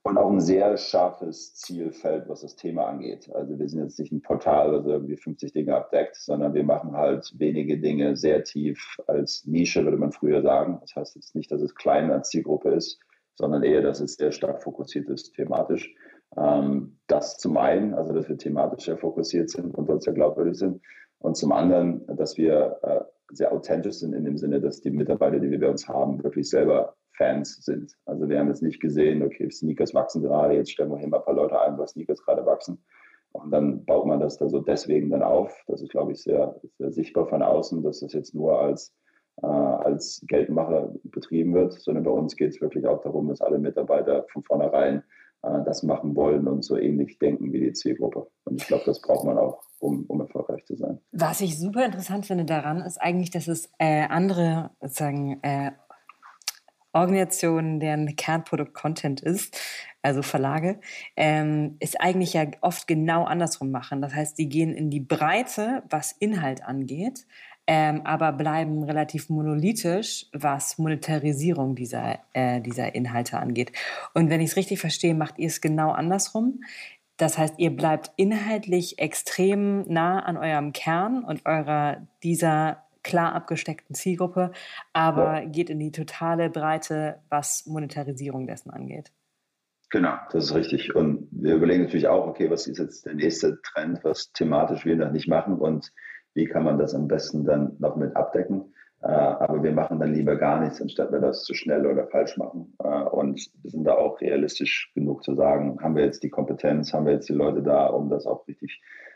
[0.10, 3.30] und auch ein sehr scharfes Zielfeld, was das Thema angeht.
[3.34, 6.93] Also wir sind jetzt nicht ein Portal, das irgendwie 50 Dinge abdeckt, sondern wir machen
[6.93, 10.80] halt wenige Dinge sehr tief als Nische, würde man früher sagen.
[10.82, 13.00] Das heißt jetzt nicht, dass es klein als Zielgruppe ist,
[13.36, 15.93] sondern eher, dass es sehr stark fokussiert ist thematisch.
[16.36, 20.58] Ähm, das zum einen, also dass wir thematisch sehr fokussiert sind und dort sehr glaubwürdig
[20.58, 20.82] sind.
[21.19, 25.39] Und zum anderen, dass wir äh, sehr authentisch sind in dem Sinne, dass die Mitarbeiter,
[25.39, 27.94] die wir bei uns haben, wirklich selber Fans sind.
[28.06, 31.18] Also wir haben jetzt nicht gesehen, okay, Sneakers wachsen gerade, jetzt stellen wir hier mal
[31.18, 32.82] ein paar Leute ein, weil Sneakers gerade wachsen.
[33.34, 35.54] Und dann baut man das da so deswegen dann auf.
[35.68, 38.96] Das ist, glaube ich, sehr, sehr sichtbar von außen, dass das jetzt nur als,
[39.44, 43.60] äh, als Geldmacher betrieben wird, sondern bei uns geht es wirklich auch darum, dass alle
[43.60, 45.04] Mitarbeiter von vornherein
[45.44, 48.28] äh, das machen wollen und so ähnlich denken wie die Zielgruppe.
[48.46, 51.00] Und ich glaube, das braucht man auch, um, um erfolgreich zu sein.
[51.12, 55.72] Was ich super interessant finde daran, ist eigentlich, dass es äh, andere sozusagen äh,
[57.00, 59.58] Organisationen, deren Kernprodukt Content ist,
[60.02, 60.80] also Verlage,
[61.16, 64.02] ähm, ist eigentlich ja oft genau andersrum machen.
[64.02, 67.26] Das heißt, die gehen in die Breite, was Inhalt angeht,
[67.68, 73.72] ähm, aber bleiben relativ monolithisch, was Monetarisierung dieser, äh, dieser Inhalte angeht.
[74.14, 76.62] Und wenn ich es richtig verstehe, macht ihr es genau andersrum.
[77.18, 83.95] Das heißt, ihr bleibt inhaltlich extrem nah an eurem Kern und eurer dieser klar abgesteckten
[83.95, 84.52] Zielgruppe,
[84.93, 85.45] aber ja.
[85.45, 89.12] geht in die totale Breite, was Monetarisierung dessen angeht.
[89.89, 90.95] Genau, das ist richtig.
[90.95, 94.95] Und wir überlegen natürlich auch, okay, was ist jetzt der nächste Trend, was thematisch wir
[94.95, 95.91] noch nicht machen und
[96.36, 98.74] wie kann man das am besten dann noch mit abdecken.
[99.02, 102.38] Äh, aber wir machen dann lieber gar nichts, anstatt wir das zu schnell oder falsch
[102.38, 102.76] machen.
[102.84, 106.93] Äh, und wir sind da auch realistisch genug zu sagen, haben wir jetzt die Kompetenz,
[106.93, 109.09] haben wir jetzt die Leute da, um das auch richtig äh,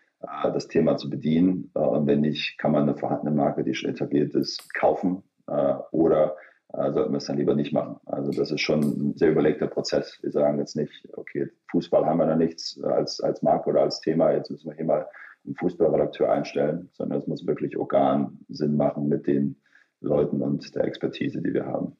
[0.43, 1.71] das Thema zu bedienen.
[1.75, 5.75] Äh, und wenn nicht, kann man eine vorhandene Marke, die schon etabliert ist, kaufen äh,
[5.91, 6.35] oder
[6.75, 7.97] sollten wir es dann lieber nicht machen.
[8.07, 10.17] Also das ist schon ein sehr überlegter Prozess.
[10.23, 14.01] Wir sagen jetzt nicht, okay, Fußball haben wir da nichts als, als Marke oder als
[14.01, 15.07] Thema, jetzt müssen wir hier mal
[15.45, 19.61] einen Fußballredakteur einstellen, sondern es muss wirklich Organ Sinn machen mit den
[20.01, 21.95] Leuten und der Expertise, die wir haben.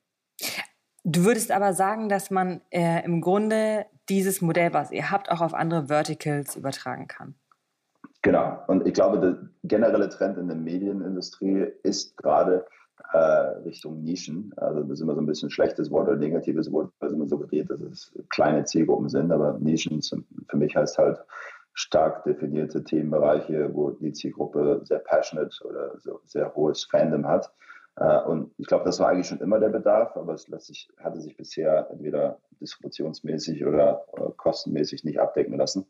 [1.04, 5.42] Du würdest aber sagen, dass man äh, im Grunde dieses Modell, was ihr habt, auch
[5.42, 7.36] auf andere Verticals übertragen kann.
[8.24, 8.64] Genau.
[8.68, 12.66] Und ich glaube, der generelle Trend in der Medienindustrie ist gerade
[13.12, 14.54] äh, Richtung Nischen.
[14.56, 17.16] Also das ist immer so ein bisschen ein schlechtes Wort oder negatives Wort, weil es
[17.16, 19.32] immer suggeriert, dass es kleine Zielgruppen sind.
[19.32, 21.20] Aber Nischen für mich heißt halt
[21.74, 27.52] stark definierte Themenbereiche, wo die Zielgruppe sehr passionate oder so sehr hohes Fandom hat.
[27.98, 31.20] Äh, und ich glaube, das war eigentlich schon immer der Bedarf, aber es sich, hatte
[31.20, 35.86] sich bisher entweder distributionsmäßig oder, oder kostenmäßig nicht abdecken lassen.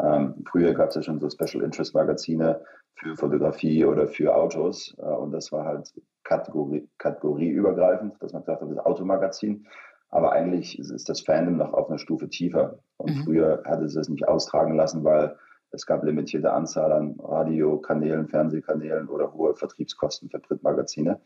[0.00, 2.60] Ähm, früher gab es ja schon so Special Interest Magazine
[2.96, 5.92] für Fotografie oder für Autos äh, und das war halt
[6.24, 9.66] Kategorie, kategorieübergreifend, dass man gesagt hat, das Automagazin.
[10.10, 12.78] Aber eigentlich ist das Fandom noch auf einer Stufe tiefer.
[12.98, 13.24] Und mhm.
[13.24, 15.36] früher hatte es es nicht austragen lassen, weil
[15.72, 21.20] es gab limitierte Anzahl an Radiokanälen, Fernsehkanälen oder hohe Vertriebskosten für Printmagazine.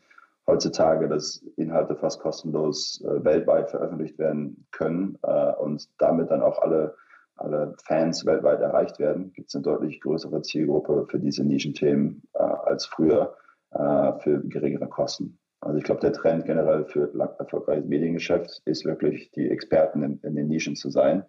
[0.47, 6.59] Heutzutage, dass Inhalte fast kostenlos äh, weltweit veröffentlicht werden können äh, und damit dann auch
[6.59, 6.95] alle
[7.39, 12.39] alle Fans weltweit erreicht werden, gibt es eine deutlich größere Zielgruppe für diese Nischenthemen äh,
[12.39, 13.35] als früher
[13.71, 15.39] äh, für geringere Kosten.
[15.61, 20.35] Also ich glaube, der Trend generell für erfolgreiches Mediengeschäft ist wirklich, die Experten in, in
[20.35, 21.25] den Nischen zu sein,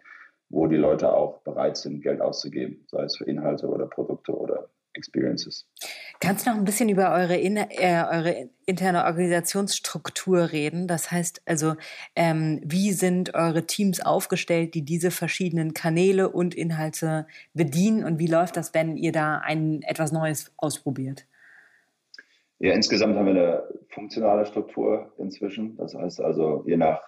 [0.49, 4.68] wo die Leute auch bereit sind, Geld auszugeben, sei es für Inhalte oder Produkte oder
[4.94, 5.66] Experiences.
[6.20, 10.87] Kannst du noch ein bisschen über eure, in, äh, eure interne Organisationsstruktur reden?
[10.87, 11.74] Das heißt also,
[12.16, 18.26] ähm, wie sind eure Teams aufgestellt, die diese verschiedenen Kanäle und Inhalte bedienen und wie
[18.26, 21.26] läuft das, wenn ihr da ein etwas Neues ausprobiert?
[22.59, 25.76] Ja, insgesamt haben wir eine funktionale Struktur inzwischen.
[25.79, 27.00] Das heißt also, je nach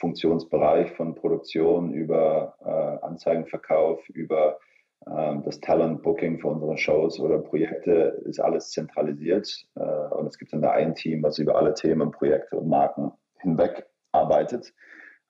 [0.00, 4.58] Funktionsbereich von Produktion über äh, Anzeigenverkauf, über
[5.06, 9.66] das Talent Booking für unsere Shows oder Projekte ist alles zentralisiert.
[9.76, 13.12] Äh, und es gibt dann da ein Team, was über alle Themen, Projekte und Marken
[13.40, 14.72] hinweg arbeitet.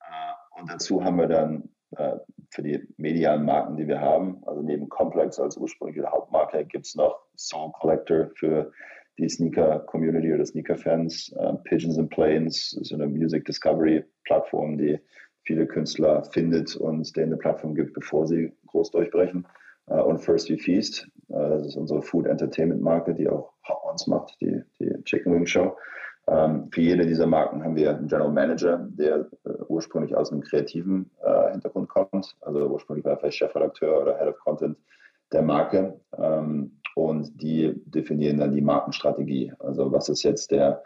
[0.01, 2.17] Äh, und dazu haben wir dann äh,
[2.51, 4.43] für die medialen Marken, die wir haben.
[4.47, 8.71] Also neben Complex als ursprüngliche Hauptmarke gibt es noch Soul Collector für
[9.19, 11.35] die Sneaker-Community oder Sneaker-Fans.
[11.65, 14.99] Pigeons and Planes so eine Music Discovery-Plattform, die
[15.45, 19.47] viele Künstler findet und denen eine Plattform gibt, bevor sie groß durchbrechen.
[19.87, 23.85] Uh, und First We Feast, uh, das ist unsere Food Entertainment Marke, die auch Hot
[23.85, 25.77] Ones macht, die, die Chicken Wing Show.
[26.27, 30.41] Ähm, für jede dieser Marken haben wir einen General Manager, der äh, ursprünglich aus einem
[30.41, 32.35] kreativen äh, Hintergrund kommt.
[32.41, 34.79] Also ursprünglich war er vielleicht Chefredakteur oder Head of Content
[35.33, 36.01] der Marke.
[36.17, 39.53] Ähm, und die definieren dann die Markenstrategie.
[39.59, 40.83] Also was ist jetzt der,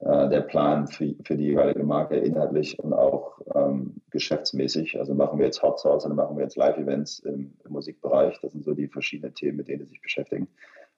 [0.00, 4.98] äh, der Plan für, für die jeweilige Marke inhaltlich und auch ähm, geschäftsmäßig.
[4.98, 8.38] Also machen wir jetzt Hot Sauce oder machen wir jetzt Live-Events im, im Musikbereich.
[8.40, 10.48] Das sind so die verschiedenen Themen, mit denen sie sich beschäftigen.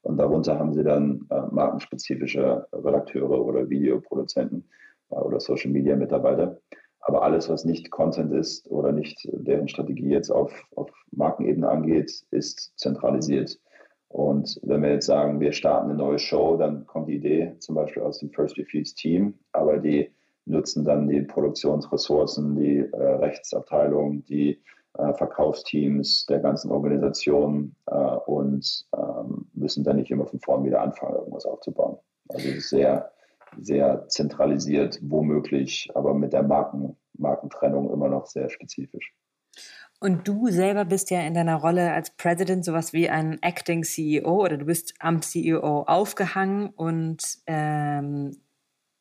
[0.02, 4.68] Und darunter haben sie dann äh, markenspezifische Redakteure oder Videoproduzenten
[5.10, 6.58] äh, oder Social Media Mitarbeiter.
[7.00, 12.24] Aber alles, was nicht Content ist oder nicht deren Strategie jetzt auf, auf Markenebene angeht,
[12.30, 13.58] ist zentralisiert.
[14.10, 17.76] Und wenn wir jetzt sagen, wir starten eine neue Show, dann kommt die Idee zum
[17.76, 20.10] Beispiel aus dem First Refuse Team, aber die
[20.46, 24.60] nutzen dann die Produktionsressourcen, die äh, Rechtsabteilung, die
[24.98, 30.80] äh, Verkaufsteams der ganzen Organisation äh, und ähm, müssen dann nicht immer von vorn wieder
[30.80, 31.96] anfangen, irgendwas aufzubauen.
[32.30, 33.12] Also es ist sehr,
[33.60, 39.14] sehr zentralisiert, womöglich, aber mit der Marken, Markentrennung immer noch sehr spezifisch.
[40.02, 44.42] Und du selber bist ja in deiner Rolle als President sowas wie ein Acting CEO
[44.42, 48.36] oder du bist am CEO aufgehangen und ähm,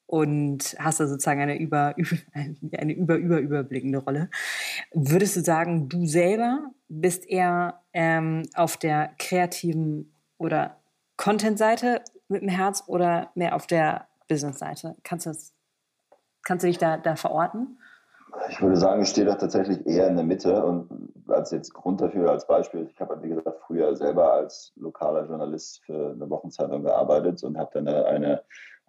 [0.06, 2.18] und hast da sozusagen eine über, über
[2.78, 4.30] eine über über überblickende Rolle.
[4.92, 10.82] Würdest du sagen, du selber bist eher ähm, auf der kreativen oder
[11.16, 14.98] Content-Seite mit dem Herz oder mehr auf der Business-Seite?
[15.04, 15.34] Kannst du
[16.44, 17.79] kannst du dich da, da verorten?
[18.50, 20.90] Ich würde sagen, ich stehe da tatsächlich eher in der Mitte und
[21.28, 25.82] als jetzt Grund dafür, als Beispiel, ich habe, wie gesagt, früher selber als lokaler Journalist
[25.86, 28.44] für eine Wochenzeitung gearbeitet und habe dann eine, eine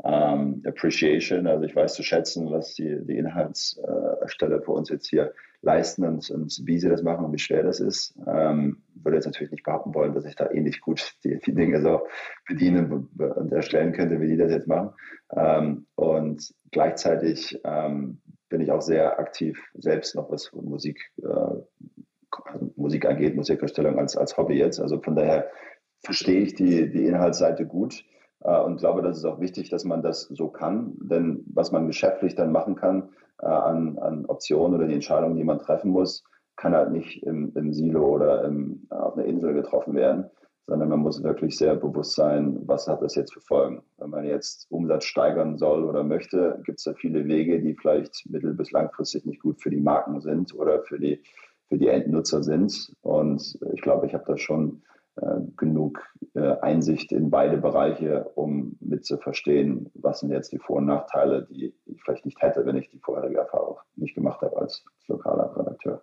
[0.05, 5.33] ähm, Appreciation, also ich weiß zu schätzen, was die, die Inhaltsersteller für uns jetzt hier
[5.63, 8.15] leisten und, und, wie sie das machen und wie schwer das ist.
[8.27, 11.83] Ähm, würde jetzt natürlich nicht behaupten wollen, dass ich da ähnlich gut die, die Dinge
[11.83, 12.07] so
[12.47, 14.91] bedienen und erstellen könnte, wie die das jetzt machen.
[15.35, 23.05] Ähm, und gleichzeitig ähm, bin ich auch sehr aktiv selbst noch, was Musik, äh, Musik
[23.05, 24.81] angeht, Musikerstellung als, als Hobby jetzt.
[24.81, 25.51] Also von daher
[26.03, 28.05] verstehe ich die, die Inhaltsseite gut
[28.41, 30.95] und glaube, das ist auch wichtig, dass man das so kann.
[30.99, 35.45] Denn was man geschäftlich dann machen kann äh, an, an Optionen oder die Entscheidungen, die
[35.45, 36.25] man treffen muss,
[36.57, 40.31] kann halt nicht im, im Silo oder im, auf einer Insel getroffen werden,
[40.67, 43.83] sondern man muss wirklich sehr bewusst sein, was hat das jetzt für Folgen.
[43.99, 48.29] Wenn man jetzt Umsatz steigern soll oder möchte, gibt es da viele Wege, die vielleicht
[48.29, 51.23] mittel- bis langfristig nicht gut für die Marken sind oder für die,
[51.69, 52.95] für die Endnutzer sind.
[53.01, 55.00] Und ich glaube, ich habe da schon äh,
[55.57, 56.03] genug
[56.35, 60.87] äh, Einsicht in beide Bereiche, um mit zu verstehen, was sind jetzt die Vor- und
[60.87, 64.85] Nachteile, die ich vielleicht nicht hätte, wenn ich die vorherige Erfahrung nicht gemacht habe als,
[64.99, 66.03] als lokaler Redakteur.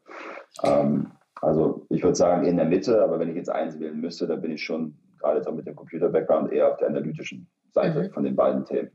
[0.63, 4.27] Ähm, also ich würde sagen in der Mitte, aber wenn ich jetzt eins wählen müsste,
[4.27, 8.12] dann bin ich schon gerade so mit dem Computer-Background eher auf der analytischen Seite mhm.
[8.12, 8.91] von den beiden Themen.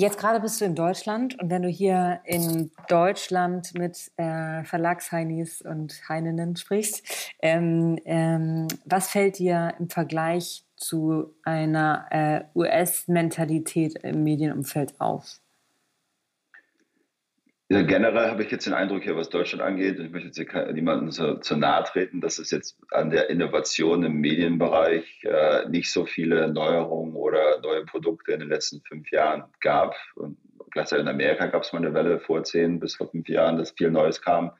[0.00, 5.60] Jetzt gerade bist du in Deutschland und wenn du hier in Deutschland mit äh, Verlagsheinis
[5.60, 14.24] und Heininnen sprichst, ähm, ähm, was fällt dir im Vergleich zu einer äh, US-Mentalität im
[14.24, 15.38] Medienumfeld auf?
[17.72, 20.36] Ja, generell habe ich jetzt den Eindruck hier, was Deutschland angeht, und ich möchte jetzt
[20.38, 25.68] hier niemandem zu, zu nahe treten, dass es jetzt an der Innovation im Medienbereich äh,
[25.68, 29.94] nicht so viele Neuerungen oder neue Produkte in den letzten fünf Jahren gab.
[30.16, 30.36] Und
[30.72, 33.70] gleichzeitig in Amerika gab es mal eine Welle vor zehn bis vor fünf Jahren, dass
[33.70, 34.50] viel Neues kam.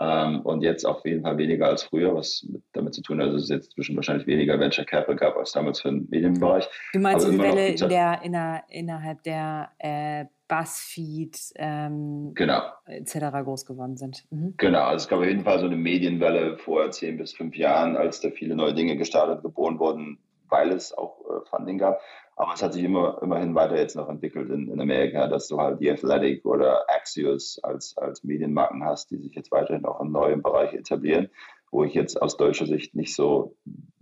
[0.00, 3.42] Ähm, und jetzt auf jeden Fall weniger als früher, was damit zu tun hat, dass
[3.42, 6.66] es jetzt zwischen wahrscheinlich weniger Venture Capital gab als damals für den Medienbereich.
[6.94, 10.24] Du meinst die Welle in der, in der, innerhalb der äh,
[10.54, 12.62] Buzzfeed ähm, genau.
[12.86, 13.16] etc.
[13.42, 14.24] groß geworden sind.
[14.30, 14.54] Mhm.
[14.56, 17.96] Genau, also es gab auf jeden Fall so eine Medienwelle vor zehn bis fünf Jahren,
[17.96, 22.00] als da viele neue Dinge gestartet, geboren wurden, weil es auch äh, Funding gab.
[22.36, 25.58] Aber es hat sich immer, immerhin weiter jetzt noch entwickelt in, in Amerika, dass du
[25.58, 30.12] halt die Athletic oder Axios als, als Medienmarken hast, die sich jetzt weiterhin auch in
[30.12, 31.30] neuen Bereichen etablieren,
[31.70, 33.56] wo ich jetzt aus deutscher Sicht nicht so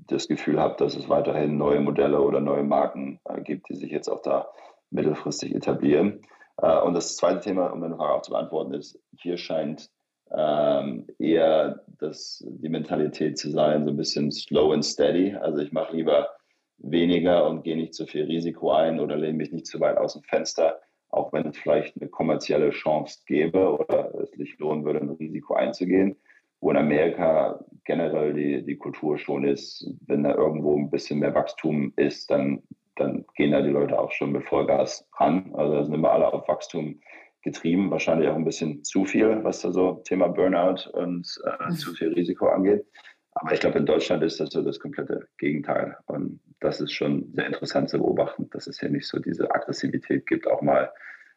[0.07, 3.91] das Gefühl habe, dass es weiterhin neue Modelle oder neue Marken äh, gibt, die sich
[3.91, 4.49] jetzt auch da
[4.91, 6.21] mittelfristig etablieren.
[6.59, 9.91] Äh, und das zweite Thema, um deine Frage auch zu beantworten, ist, hier scheint
[10.35, 15.35] ähm, eher das, die Mentalität zu sein, so ein bisschen slow and steady.
[15.35, 16.31] Also ich mache lieber
[16.79, 20.15] weniger und gehe nicht zu viel Risiko ein oder lehne mich nicht zu weit aus
[20.15, 25.01] dem Fenster, auch wenn es vielleicht eine kommerzielle Chance gäbe oder es sich lohnen würde,
[25.01, 26.17] ein Risiko einzugehen.
[26.63, 31.35] wo in Amerika generell die, die Kultur schon ist, wenn da irgendwo ein bisschen mehr
[31.35, 32.63] Wachstum ist, dann,
[32.97, 35.53] dann gehen da die Leute auch schon mit Vollgas ran.
[35.55, 37.01] Also sind immer alle auf Wachstum
[37.43, 41.73] getrieben, wahrscheinlich auch ein bisschen zu viel, was da so Thema Burnout und äh, mhm.
[41.73, 42.87] zu viel Risiko angeht.
[43.35, 45.97] Aber ich glaube, in Deutschland ist das so das komplette Gegenteil.
[46.07, 50.27] Und das ist schon sehr interessant zu beobachten, dass es hier nicht so diese Aggressivität
[50.27, 50.93] gibt, auch mal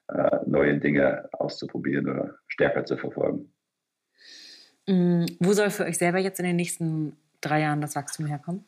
[0.09, 3.51] äh, neue Dinge auszuprobieren oder stärker zu verfolgen.
[4.87, 8.65] Mm, wo soll für euch selber jetzt in den nächsten drei Jahren das Wachstum herkommen?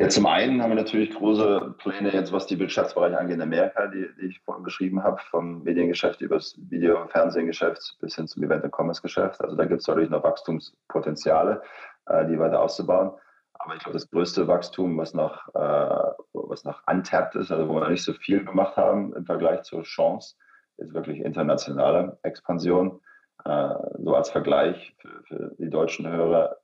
[0.00, 3.86] Ja, zum einen haben wir natürlich große Pläne jetzt, was die Wirtschaftsbereiche angeht in Amerika,
[3.86, 8.26] die, die ich vorhin beschrieben habe, vom Mediengeschäft über das Video- und Fernsehgeschäft bis hin
[8.26, 9.42] zum Event- und Commerce-Geschäft.
[9.42, 11.60] Also da gibt es natürlich noch Wachstumspotenziale,
[12.06, 13.10] äh, die weiter auszubauen.
[13.52, 17.74] Aber ich glaube, das größte Wachstum, was noch, äh, was noch untapped ist, also wo
[17.74, 20.34] wir nicht so viel gemacht haben im Vergleich zur Chance,
[20.78, 23.02] ist wirklich internationale Expansion.
[23.44, 26.56] Äh, so als Vergleich für, für die deutschen Hörer,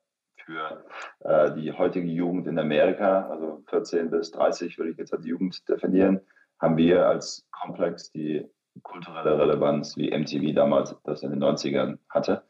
[0.46, 0.84] für
[1.20, 5.68] äh, die heutige Jugend in Amerika, also 14 bis 30 würde ich jetzt als Jugend
[5.68, 6.20] definieren,
[6.60, 8.48] haben wir als Komplex die
[8.82, 12.42] kulturelle Relevanz, wie MTV damals das in den 90ern hatte.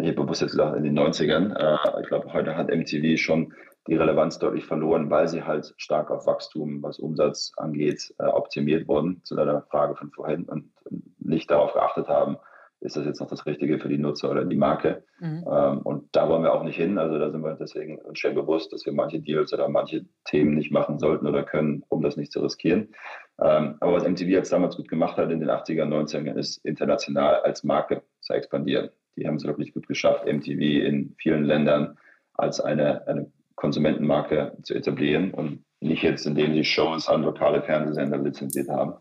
[0.00, 1.56] Ich habe bewusst jetzt gesagt, in den 90ern.
[1.56, 3.54] Äh, ich glaube, heute hat MTV schon
[3.86, 8.86] die Relevanz deutlich verloren, weil sie halt stark auf Wachstum, was Umsatz angeht, äh, optimiert
[8.86, 10.70] wurden, zu deiner Frage von vorhin, und
[11.18, 12.36] nicht darauf geachtet haben,
[12.80, 15.04] ist das jetzt noch das Richtige für die Nutzer oder die Marke?
[15.20, 15.44] Mhm.
[15.50, 16.98] Ähm, und da wollen wir auch nicht hin.
[16.98, 20.54] Also da sind wir deswegen uns schön bewusst, dass wir manche Deals oder manche Themen
[20.54, 22.88] nicht machen sollten oder können, um das nicht zu riskieren.
[23.40, 27.40] Ähm, aber was MTV jetzt damals gut gemacht hat in den 80er, 90ern, ist international
[27.42, 28.90] als Marke zu expandieren.
[29.16, 31.98] Die haben es wirklich gut geschafft, MTV in vielen Ländern
[32.34, 38.18] als eine, eine Konsumentenmarke zu etablieren und nicht jetzt, indem sie Shows an lokale Fernsehsender
[38.18, 38.94] lizenziert haben.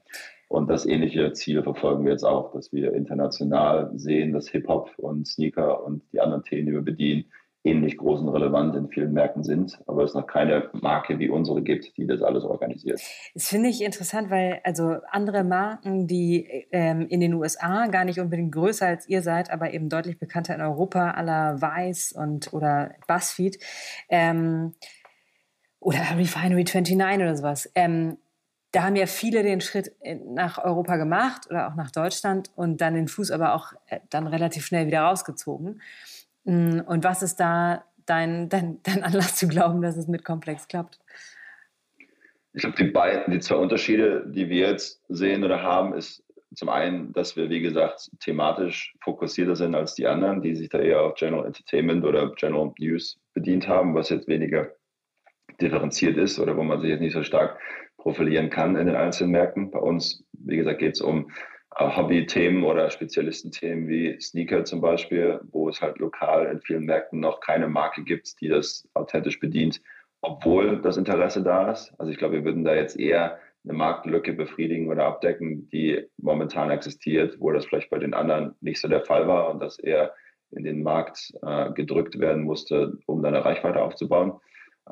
[0.47, 5.27] Und das ähnliche Ziel verfolgen wir jetzt auch, dass wir international sehen, dass Hip-Hop und
[5.27, 7.25] Sneaker und die anderen Themen, die wir bedienen,
[7.67, 11.61] ähnlich groß und relevant in vielen Märkten sind, aber es noch keine Marke wie unsere
[11.61, 13.01] gibt, die das alles organisiert.
[13.33, 18.19] Das finde ich interessant, weil also andere Marken, die ähm, in den USA gar nicht
[18.19, 22.91] unbedingt größer als ihr seid, aber eben deutlich bekannter in Europa, aller Weiß und oder
[23.07, 23.59] BuzzFeed
[24.09, 24.73] ähm,
[25.79, 28.17] oder Refinery 29 oder sowas, ähm,
[28.77, 29.91] da haben ja viele den Schritt
[30.23, 34.27] nach Europa gemacht oder auch nach Deutschland und dann den Fuß aber auch äh, dann
[34.27, 35.81] relativ schnell wieder rausgezogen.
[36.43, 40.67] Mm, und was ist da dein, dein, dein Anlass zu glauben, dass es mit Komplex
[40.67, 40.99] klappt?
[42.53, 46.69] Ich glaube, die beiden, die zwei Unterschiede, die wir jetzt sehen oder haben, ist zum
[46.69, 51.01] einen, dass wir, wie gesagt, thematisch fokussierter sind als die anderen, die sich da eher
[51.01, 54.71] auf General Entertainment oder General News bedient haben, was jetzt weniger
[55.59, 57.59] differenziert ist oder wo man sich jetzt nicht so stark
[57.97, 59.71] profilieren kann in den einzelnen Märkten.
[59.71, 61.29] Bei uns, wie gesagt, geht es um
[61.77, 67.19] äh, Hobby-Themen oder Spezialistenthemen wie Sneaker zum Beispiel, wo es halt lokal in vielen Märkten
[67.19, 69.81] noch keine Marke gibt, die das authentisch bedient,
[70.21, 71.93] obwohl das Interesse da ist.
[71.97, 76.71] Also ich glaube, wir würden da jetzt eher eine Marktlücke befriedigen oder abdecken, die momentan
[76.71, 80.13] existiert, wo das vielleicht bei den anderen nicht so der Fall war und das eher
[80.51, 84.39] in den Markt äh, gedrückt werden musste, um dann eine Reichweite aufzubauen.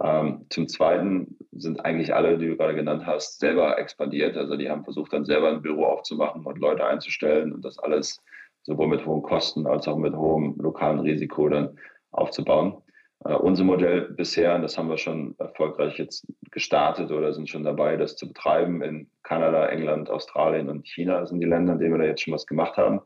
[0.01, 4.35] Ähm, zum Zweiten sind eigentlich alle, die du gerade genannt hast, selber expandiert.
[4.35, 8.21] Also die haben versucht, dann selber ein Büro aufzumachen und Leute einzustellen und das alles
[8.63, 11.77] sowohl mit hohen Kosten als auch mit hohem lokalen Risiko dann
[12.11, 12.81] aufzubauen.
[13.23, 17.95] Uh, unser Modell bisher, das haben wir schon erfolgreich jetzt gestartet oder sind schon dabei,
[17.95, 18.81] das zu betreiben.
[18.81, 22.33] In Kanada, England, Australien und China sind die Länder, in denen wir da jetzt schon
[22.33, 23.01] was gemacht haben,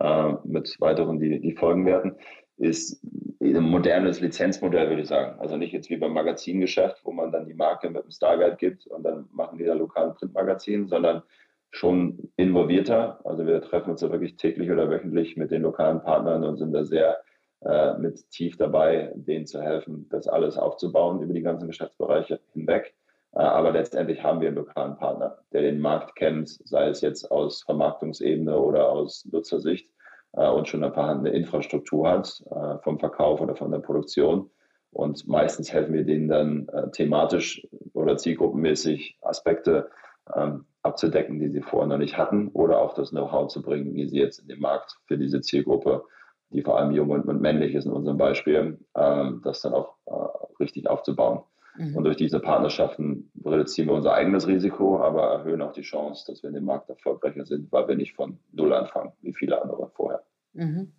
[0.00, 2.16] uh, mit weiteren, die, die folgen werden
[2.62, 3.00] ist
[3.42, 5.38] ein modernes Lizenzmodell, würde ich sagen.
[5.40, 8.86] Also nicht jetzt wie beim Magazingeschäft, wo man dann die Marke mit dem Starguide gibt
[8.86, 11.22] und dann machen die da lokalen Printmagazin, sondern
[11.70, 13.20] schon involvierter.
[13.24, 16.72] Also wir treffen uns ja wirklich täglich oder wöchentlich mit den lokalen Partnern und sind
[16.72, 17.18] da sehr
[17.64, 22.94] äh, mit tief dabei, denen zu helfen, das alles aufzubauen über die ganzen Geschäftsbereiche hinweg.
[23.32, 27.30] Äh, aber letztendlich haben wir einen lokalen Partner, der den Markt kennt, sei es jetzt
[27.30, 29.90] aus Vermarktungsebene oder aus Nutzersicht
[30.32, 34.50] und schon eine vorhandene Infrastruktur hat, äh, vom Verkauf oder von der Produktion.
[34.90, 39.90] Und meistens helfen wir denen dann äh, thematisch oder zielgruppenmäßig Aspekte
[40.34, 44.08] ähm, abzudecken, die sie vorher noch nicht hatten, oder auch das Know-how zu bringen, wie
[44.08, 46.04] sie jetzt in den Markt für diese Zielgruppe,
[46.50, 50.12] die vor allem jung und, männlich ist in unserem Beispiel, ähm, das dann auch äh,
[50.60, 51.40] richtig aufzubauen.
[51.76, 51.96] Mhm.
[51.96, 56.42] Und durch diese Partnerschaften reduzieren wir unser eigenes Risiko, aber erhöhen auch die Chance, dass
[56.42, 59.90] wir in dem Markt erfolgreicher sind, weil wir nicht von Null anfangen, wie viele andere
[59.94, 60.22] vorher.
[60.52, 60.92] Mhm.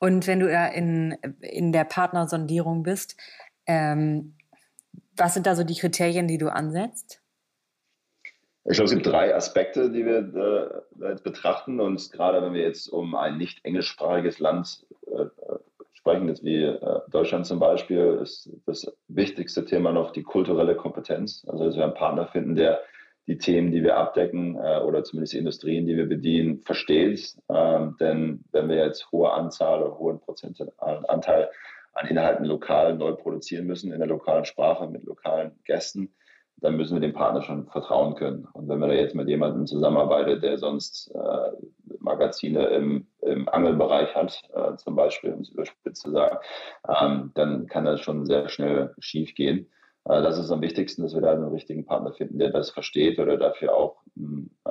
[0.00, 3.16] Und wenn du ja in, in der Partnersondierung bist,
[3.66, 4.34] ähm,
[5.16, 7.20] was sind da so die Kriterien, die du ansetzt?
[8.66, 11.80] Ich glaube, es gibt drei Aspekte, die wir äh, betrachten.
[11.80, 14.86] Und gerade wenn wir jetzt um ein nicht englischsprachiges Land
[16.04, 21.46] sprechen, jetzt wie äh, Deutschland zum Beispiel, ist das wichtigste Thema noch die kulturelle Kompetenz.
[21.48, 22.80] Also, dass wir einen Partner finden, der
[23.26, 27.38] die Themen, die wir abdecken äh, oder zumindest die Industrien, die wir bedienen, versteht.
[27.48, 31.48] Ähm, denn wenn wir jetzt hohe Anzahl oder hohen Prozentanteil
[31.94, 36.12] an Inhalten lokal neu produzieren müssen, in der lokalen Sprache, mit lokalen Gästen,
[36.58, 38.46] dann müssen wir dem Partner schon vertrauen können.
[38.52, 41.50] Und wenn man da jetzt mit jemandem zusammenarbeitet, der sonst äh,
[41.98, 46.38] Magazine im, im Angelbereich hat, äh, zum Beispiel, um es überspitzt zu sagen,
[46.88, 49.70] ähm, dann kann das schon sehr schnell schief gehen.
[50.04, 53.18] Äh, das ist am wichtigsten, dass wir da einen richtigen Partner finden, der das versteht
[53.18, 54.70] oder dafür auch hm, äh,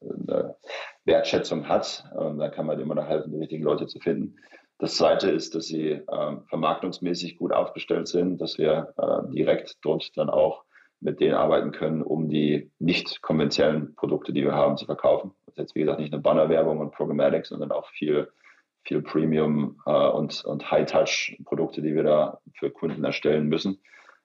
[0.00, 0.56] eine
[1.04, 2.04] Wertschätzung hat.
[2.14, 4.36] Und dann kann man immer noch helfen, die richtigen Leute zu finden.
[4.78, 10.16] Das Zweite ist, dass sie äh, vermarktungsmäßig gut aufgestellt sind, dass wir äh, direkt dort
[10.16, 10.64] dann auch
[11.00, 15.32] mit denen arbeiten können, um die nicht konventionellen Produkte, die wir haben, zu verkaufen.
[15.46, 18.28] Das ist jetzt, wie gesagt, nicht eine Bannerwerbung und Programmatic, sondern auch viel,
[18.82, 23.80] viel Premium äh, und, und High-Touch-Produkte, die wir da für Kunden erstellen müssen.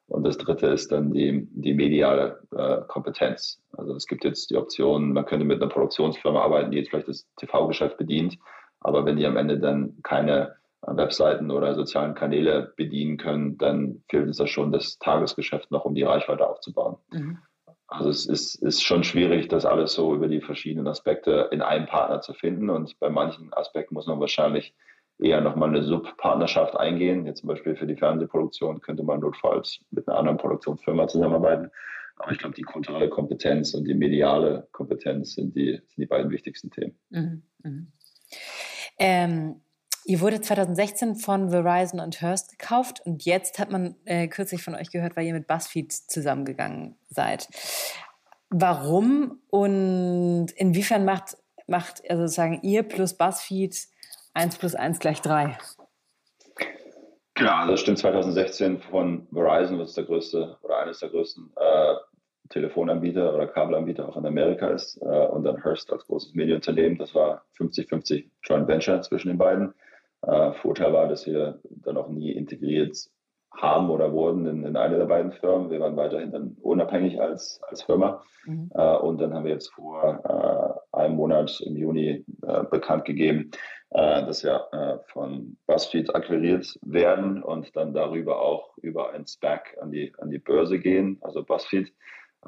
[0.08, 3.62] Und das dritte ist dann die, die mediale äh, Kompetenz.
[3.72, 7.08] Also es gibt jetzt die Option, man könnte mit einer Produktionsfirma arbeiten, die jetzt vielleicht
[7.08, 8.38] das TV-Geschäft bedient,
[8.80, 10.56] aber wenn die am Ende dann keine
[10.86, 15.96] Webseiten oder sozialen Kanäle bedienen können, dann fehlt uns da schon das Tagesgeschäft noch, um
[15.96, 16.98] die Reichweite aufzubauen.
[17.12, 17.40] Mhm.
[17.88, 21.86] Also es ist, ist schon schwierig, das alles so über die verschiedenen Aspekte in einem
[21.86, 22.70] Partner zu finden.
[22.70, 24.74] Und bei manchen Aspekten muss man wahrscheinlich
[25.20, 27.26] eher nochmal eine Subpartnerschaft eingehen.
[27.26, 31.70] Jetzt zum Beispiel für die Fernsehproduktion könnte man notfalls mit einer anderen Produktionsfirma zusammenarbeiten.
[32.18, 36.32] Aber ich glaube, die kulturelle Kompetenz und die mediale Kompetenz sind die, sind die beiden
[36.32, 36.98] wichtigsten Themen.
[37.10, 37.44] Mhm.
[37.64, 37.88] Mhm.
[39.00, 39.62] Ähm,
[40.06, 44.76] Ihr wurde 2016 von Verizon und Hearst gekauft und jetzt hat man äh, kürzlich von
[44.76, 47.48] euch gehört, weil ihr mit BuzzFeed zusammengegangen seid.
[48.50, 51.38] Warum und inwiefern macht,
[51.68, 53.76] macht also sozusagen ihr plus BuzzFeed
[54.34, 55.58] 1 plus 1 gleich 3?
[57.36, 61.96] Genau, also stimmt 2016 von Verizon, was der größte oder eines der größten äh,
[62.50, 66.98] Telefonanbieter oder Kabelanbieter auch in Amerika ist äh, und dann Hearst als großes Medienunternehmen.
[66.98, 69.74] Das war 50-50 Joint Venture zwischen den beiden.
[70.26, 72.98] Äh, Vorteil war, dass wir dann auch nie integriert
[73.56, 75.70] haben oder wurden in, in eine der beiden Firmen.
[75.70, 78.24] Wir waren weiterhin dann unabhängig als, als Firma.
[78.46, 78.72] Mhm.
[78.74, 83.52] Äh, und dann haben wir jetzt vor äh, einem Monat im Juni äh, bekannt gegeben,
[83.92, 89.78] äh, dass wir äh, von BuzzFeed akquiriert werden und dann darüber auch über ein SPAC
[89.82, 91.94] an die, an die Börse gehen, also BuzzFeed.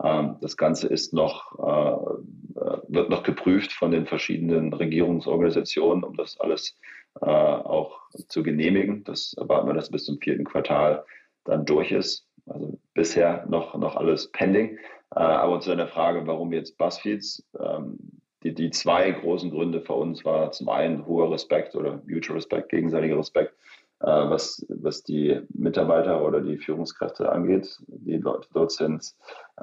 [0.04, 1.54] Ähm, das Ganze ist noch,
[2.88, 6.78] wird noch geprüft von den verschiedenen Regierungsorganisationen, um das alles
[7.22, 9.04] äh, auch zu genehmigen.
[9.04, 11.06] Das erwarten wir, dass bis zum vierten Quartal
[11.44, 12.28] dann durch ist.
[12.48, 14.78] Also bisher noch, noch alles pending.
[15.16, 17.48] Äh, aber zu deiner Frage, warum jetzt BuzzFeeds?
[17.60, 17.98] Ähm,
[18.44, 22.70] die, die zwei großen Gründe für uns war zum einen hoher Respekt oder Mutual Respect,
[22.70, 23.56] gegenseitiger Respekt,
[24.02, 27.80] äh, was, was die Mitarbeiter oder die Führungskräfte angeht.
[27.88, 29.16] Die Leute dort sind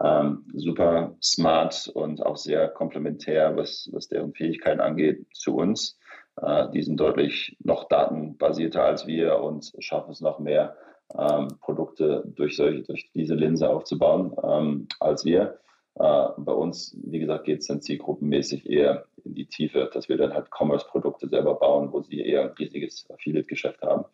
[0.03, 5.97] ähm, super smart und auch sehr komplementär, was, was deren Fähigkeiten angeht, zu uns.
[6.41, 10.77] Äh, die sind deutlich noch datenbasierter als wir und schaffen es noch mehr,
[11.19, 15.59] ähm, Produkte durch, solche, durch diese Linse aufzubauen ähm, als wir.
[15.95, 20.17] Äh, bei uns, wie gesagt, geht es dann zielgruppenmäßig eher in die Tiefe, dass wir
[20.17, 24.05] dann halt Commerce-Produkte selber bauen, wo sie eher ein riesiges Affiliate-Geschäft haben.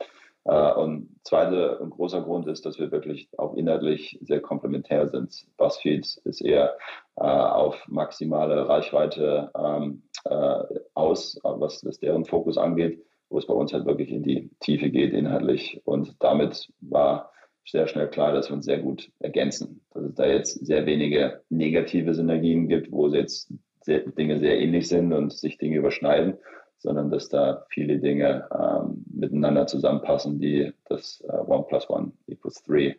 [0.44, 5.46] Äh, und zweiter ein großer Grund ist, dass wir wirklich auch inhaltlich sehr komplementär sind.
[5.56, 6.76] BuzzFeed ist eher
[7.16, 13.54] äh, auf maximale Reichweite ähm, äh, aus, was, was deren Fokus angeht, wo es bei
[13.54, 15.80] uns halt wirklich in die Tiefe geht inhaltlich.
[15.84, 17.32] Und damit war
[17.64, 19.82] sehr schnell klar, dass wir uns sehr gut ergänzen.
[19.92, 23.52] Dass es da jetzt sehr wenige negative Synergien gibt, wo jetzt
[23.82, 26.38] sehr, Dinge sehr ähnlich sind und sich Dinge überschneiden,
[26.78, 32.62] sondern dass da viele Dinge ähm, miteinander zusammenpassen, die das äh, One plus One equals
[32.62, 32.94] Three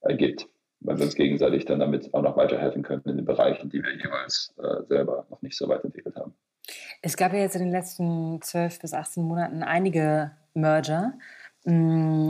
[0.00, 0.48] ergibt,
[0.80, 3.92] weil wir uns gegenseitig dann damit auch noch weiterhelfen können in den Bereichen, die wir
[3.92, 6.34] jeweils äh, selber noch nicht so weit entwickelt haben.
[7.02, 11.14] Es gab ja jetzt in den letzten 12 bis 18 Monaten einige Merger.
[11.64, 12.28] Hm,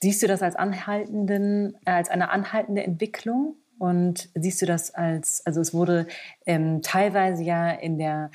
[0.00, 3.56] siehst du das als anhaltenden, äh, als eine anhaltende Entwicklung?
[3.78, 6.08] Und siehst du das als, also es wurde
[6.46, 8.30] ähm, teilweise ja in der,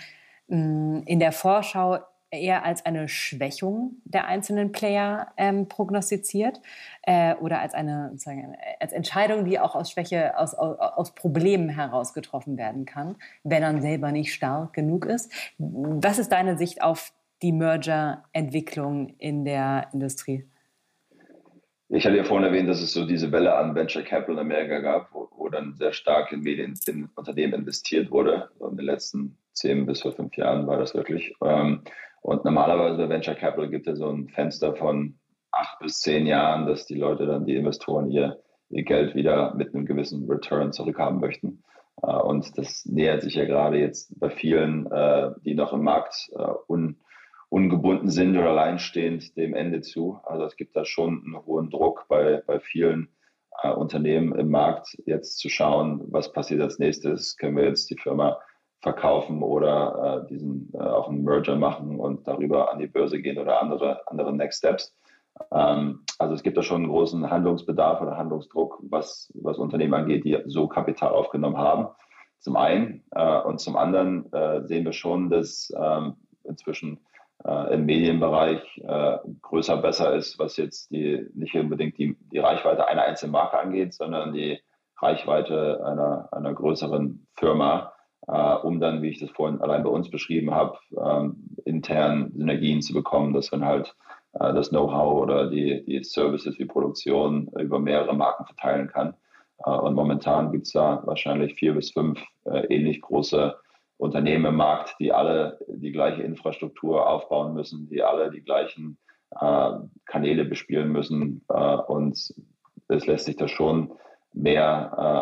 [0.48, 2.00] hm, in der Vorschau
[2.34, 6.62] eher als eine Schwächung der einzelnen Player ähm, prognostiziert
[7.04, 11.70] äh, oder als eine sozusagen, als Entscheidung, die auch aus Schwäche, aus, aus, aus Problemen
[11.70, 15.32] heraus getroffen werden kann, wenn man selber nicht stark genug ist.
[15.58, 20.46] Was ist deine Sicht auf die Merger-Entwicklung in der Industrie?
[21.90, 24.80] Ich hatte ja vorhin erwähnt, dass es so diese Welle an Venture Capital in Amerika
[24.80, 28.50] gab, wo, wo dann sehr stark in Medien, in Unternehmen investiert wurde.
[28.60, 31.36] In den letzten zehn bis fünf Jahren war das wirklich.
[31.44, 31.82] Ähm,
[32.24, 35.20] und normalerweise bei Venture Capital gibt es so ein Fenster von
[35.52, 39.76] acht bis zehn Jahren, dass die Leute dann, die Investoren ihr, ihr Geld wieder mit
[39.76, 41.64] einem gewissen Return zurückhaben möchten.
[42.02, 46.30] Äh, und das nähert sich ja gerade jetzt bei vielen, äh, die noch im Markt
[46.34, 47.02] äh, un,
[47.50, 50.18] ungebunden sind oder alleinstehend dem Ende zu.
[50.24, 53.10] Also es gibt da schon einen hohen Druck bei, bei vielen
[53.76, 57.38] Unternehmen im Markt, jetzt zu schauen, was passiert als nächstes.
[57.38, 58.40] Können wir jetzt die Firma
[58.84, 64.06] verkaufen oder diesen auch einen Merger machen und darüber an die Börse gehen oder andere,
[64.08, 64.94] andere Next Steps.
[65.52, 70.26] Ähm, also es gibt da schon einen großen Handlungsbedarf oder Handlungsdruck, was, was Unternehmen angeht,
[70.26, 71.88] die so Kapital aufgenommen haben.
[72.40, 73.04] Zum einen.
[73.12, 77.00] Äh, und zum anderen äh, sehen wir schon, dass ähm, inzwischen
[77.46, 78.62] äh, im Medienbereich
[79.42, 83.94] größer besser ist, was jetzt die nicht unbedingt die, die Reichweite einer einzelnen Marke angeht,
[83.94, 84.60] sondern die
[84.98, 87.93] Reichweite einer, einer größeren Firma,
[88.26, 92.94] um dann, wie ich das vorhin allein bei uns beschrieben habe, ähm, intern Synergien zu
[92.94, 93.96] bekommen, dass man halt
[94.34, 99.16] äh, das Know-how oder die, die Services wie Produktion über mehrere Marken verteilen kann.
[99.66, 103.56] Äh, und momentan gibt es da wahrscheinlich vier bis fünf äh, ähnlich große
[103.98, 108.98] Unternehmen im Markt, die alle die gleiche Infrastruktur aufbauen müssen, die alle die gleichen
[110.06, 111.44] Kanäle bespielen müssen.
[111.48, 112.34] und
[112.88, 113.94] es lässt sich da schon
[114.34, 114.62] mehr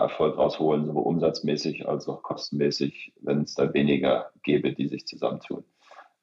[0.04, 5.64] Erfolg rausholen, sowohl umsatzmäßig als auch kostenmäßig, wenn es da weniger gäbe, die sich zusammentun.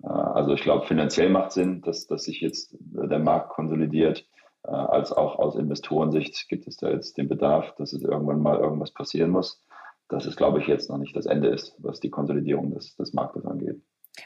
[0.03, 4.26] Äh, also ich glaube, finanziell macht Sinn, dass, dass sich jetzt der Markt konsolidiert.
[4.64, 8.59] Äh, als auch aus Investorensicht gibt es da jetzt den Bedarf, dass es irgendwann mal
[8.59, 9.62] irgendwas passieren muss.
[10.09, 13.12] Dass es, glaube ich, jetzt noch nicht das Ende ist, was die Konsolidierung des, des
[13.12, 13.82] Marktes angeht.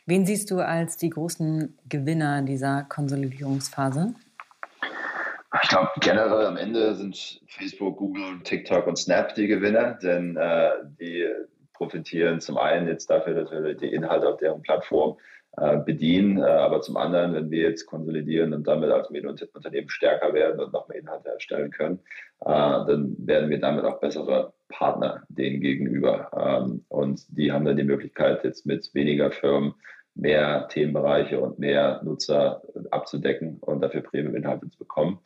[0.07, 4.15] Wen siehst du als die großen Gewinner dieser Konsolidierungsphase?
[5.61, 10.71] Ich glaube, generell am Ende sind Facebook, Google, TikTok und Snap die Gewinner, denn äh,
[10.99, 11.29] die
[11.75, 15.19] profitieren zum einen jetzt dafür, dass wir die Inhalte auf deren Plattform
[15.59, 16.39] äh, bedienen.
[16.39, 20.73] Äh, aber zum anderen, wenn wir jetzt konsolidieren und damit als Medienunternehmen stärker werden und
[20.73, 21.99] noch mehr Inhalte erstellen können,
[22.41, 26.31] äh, dann werden wir damit auch bessere Partner denen gegenüber.
[26.35, 29.75] Ähm, und die haben dann die Möglichkeit, jetzt mit weniger Firmen
[30.15, 35.19] mehr Themenbereiche und mehr Nutzer abzudecken und dafür Premium-Inhalte zu bekommen,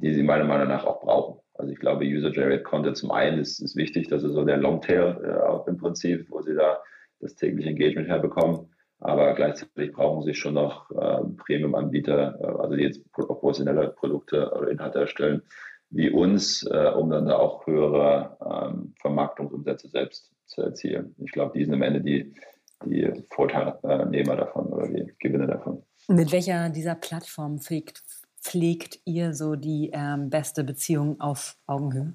[0.00, 1.40] die sie meiner Meinung nach auch brauchen.
[1.54, 5.16] Also ich glaube, User-Generated Content zum einen ist, ist wichtig, das ist so der Longtail
[5.24, 6.78] äh, im Prinzip, wo sie da
[7.20, 8.68] das tägliche Engagement herbekommen.
[8.98, 14.70] Aber gleichzeitig brauchen sie schon noch äh, Premium-Anbieter, äh, also die jetzt professionelle Produkte oder
[14.70, 15.42] Inhalte erstellen,
[15.90, 21.14] wie uns, äh, um dann da auch höhere ähm, Vermarktungsumsätze selbst zu erzielen.
[21.18, 22.34] Ich glaube, die sind am Ende die,
[22.84, 25.82] die Vorteilnehmer davon oder die Gewinne davon.
[26.08, 28.02] Mit welcher dieser Plattformen pflegt,
[28.46, 32.14] pflegt ihr so die ähm, beste Beziehung auf Augenhöhe?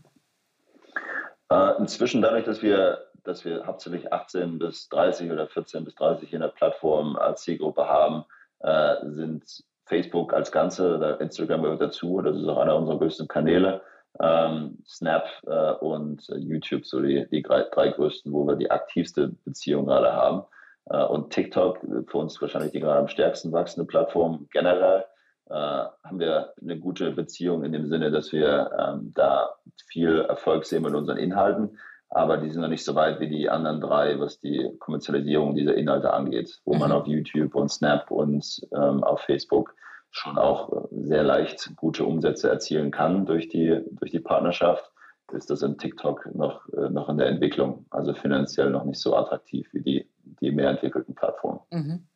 [1.52, 6.34] Äh, inzwischen dadurch, dass wir dass wir hauptsächlich 18 bis 30 oder 14 bis 30
[6.34, 8.26] in der Plattform als Zielgruppe haben,
[8.60, 13.28] äh, sind Facebook als Ganze, oder Instagram gehört dazu, das ist auch einer unserer größten
[13.28, 13.82] Kanäle,
[14.20, 18.72] ähm, Snap äh, und äh, YouTube, so die, die drei, drei, größten, wo wir die
[18.72, 20.44] aktivste Beziehung gerade haben.
[20.86, 25.06] Äh, und TikTok, für uns wahrscheinlich die gerade am stärksten wachsende Plattform generell,
[25.52, 29.56] äh, haben wir eine gute Beziehung in dem Sinne, dass wir ähm, da
[29.88, 31.78] viel Erfolg sehen mit unseren Inhalten
[32.14, 35.76] aber die sind noch nicht so weit wie die anderen drei, was die Kommerzialisierung dieser
[35.76, 36.80] Inhalte angeht, wo mhm.
[36.80, 39.74] man auf YouTube und Snap und ähm, auf Facebook
[40.12, 44.92] schon auch äh, sehr leicht gute Umsätze erzielen kann durch die, durch die Partnerschaft,
[45.32, 49.16] ist das in TikTok noch, äh, noch in der Entwicklung, also finanziell noch nicht so
[49.16, 50.10] attraktiv wie die,
[50.42, 51.62] die mehr entwickelten Plattformen.
[51.72, 52.08] Mhm.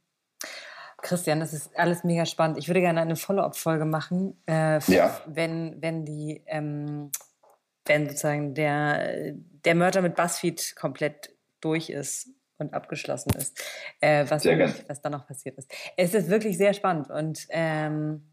[1.06, 2.58] Christian, das ist alles mega spannend.
[2.58, 5.22] Ich würde gerne eine Follow-up-Folge machen, äh, ja.
[5.28, 7.12] wenn, wenn die ähm,
[7.86, 11.32] wenn sozusagen der, der Merger mit BuzzFeed komplett
[11.62, 13.64] durch ist und abgeschlossen ist,
[14.02, 15.72] äh, was, nämlich, was dann noch passiert ist.
[15.98, 18.24] Es ist wirklich sehr spannend und ähm,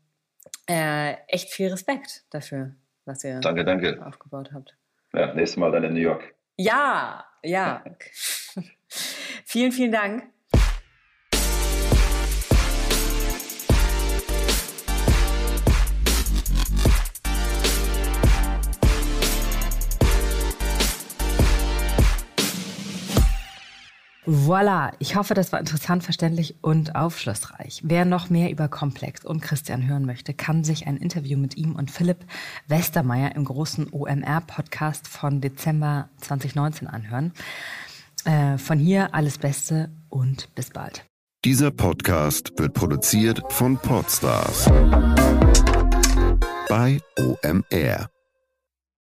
[0.69, 4.05] äh, echt viel Respekt dafür, was ihr danke, danke.
[4.05, 4.77] aufgebaut habt.
[5.13, 6.35] Ja, nächstes Mal dann in New York.
[6.57, 7.85] Ja, ja.
[9.45, 10.32] vielen, vielen Dank.
[24.25, 27.81] Voilà, ich hoffe, das war interessant, verständlich und aufschlussreich.
[27.83, 31.75] Wer noch mehr über Komplex und Christian hören möchte, kann sich ein Interview mit ihm
[31.75, 32.25] und Philipp
[32.69, 37.33] Westermeier im großen OMR-Podcast von Dezember 2019 anhören.
[38.25, 41.05] Äh, von hier alles Beste und bis bald.
[41.45, 44.67] Dieser Podcast wird produziert von Podstars
[46.69, 48.12] bei OMR.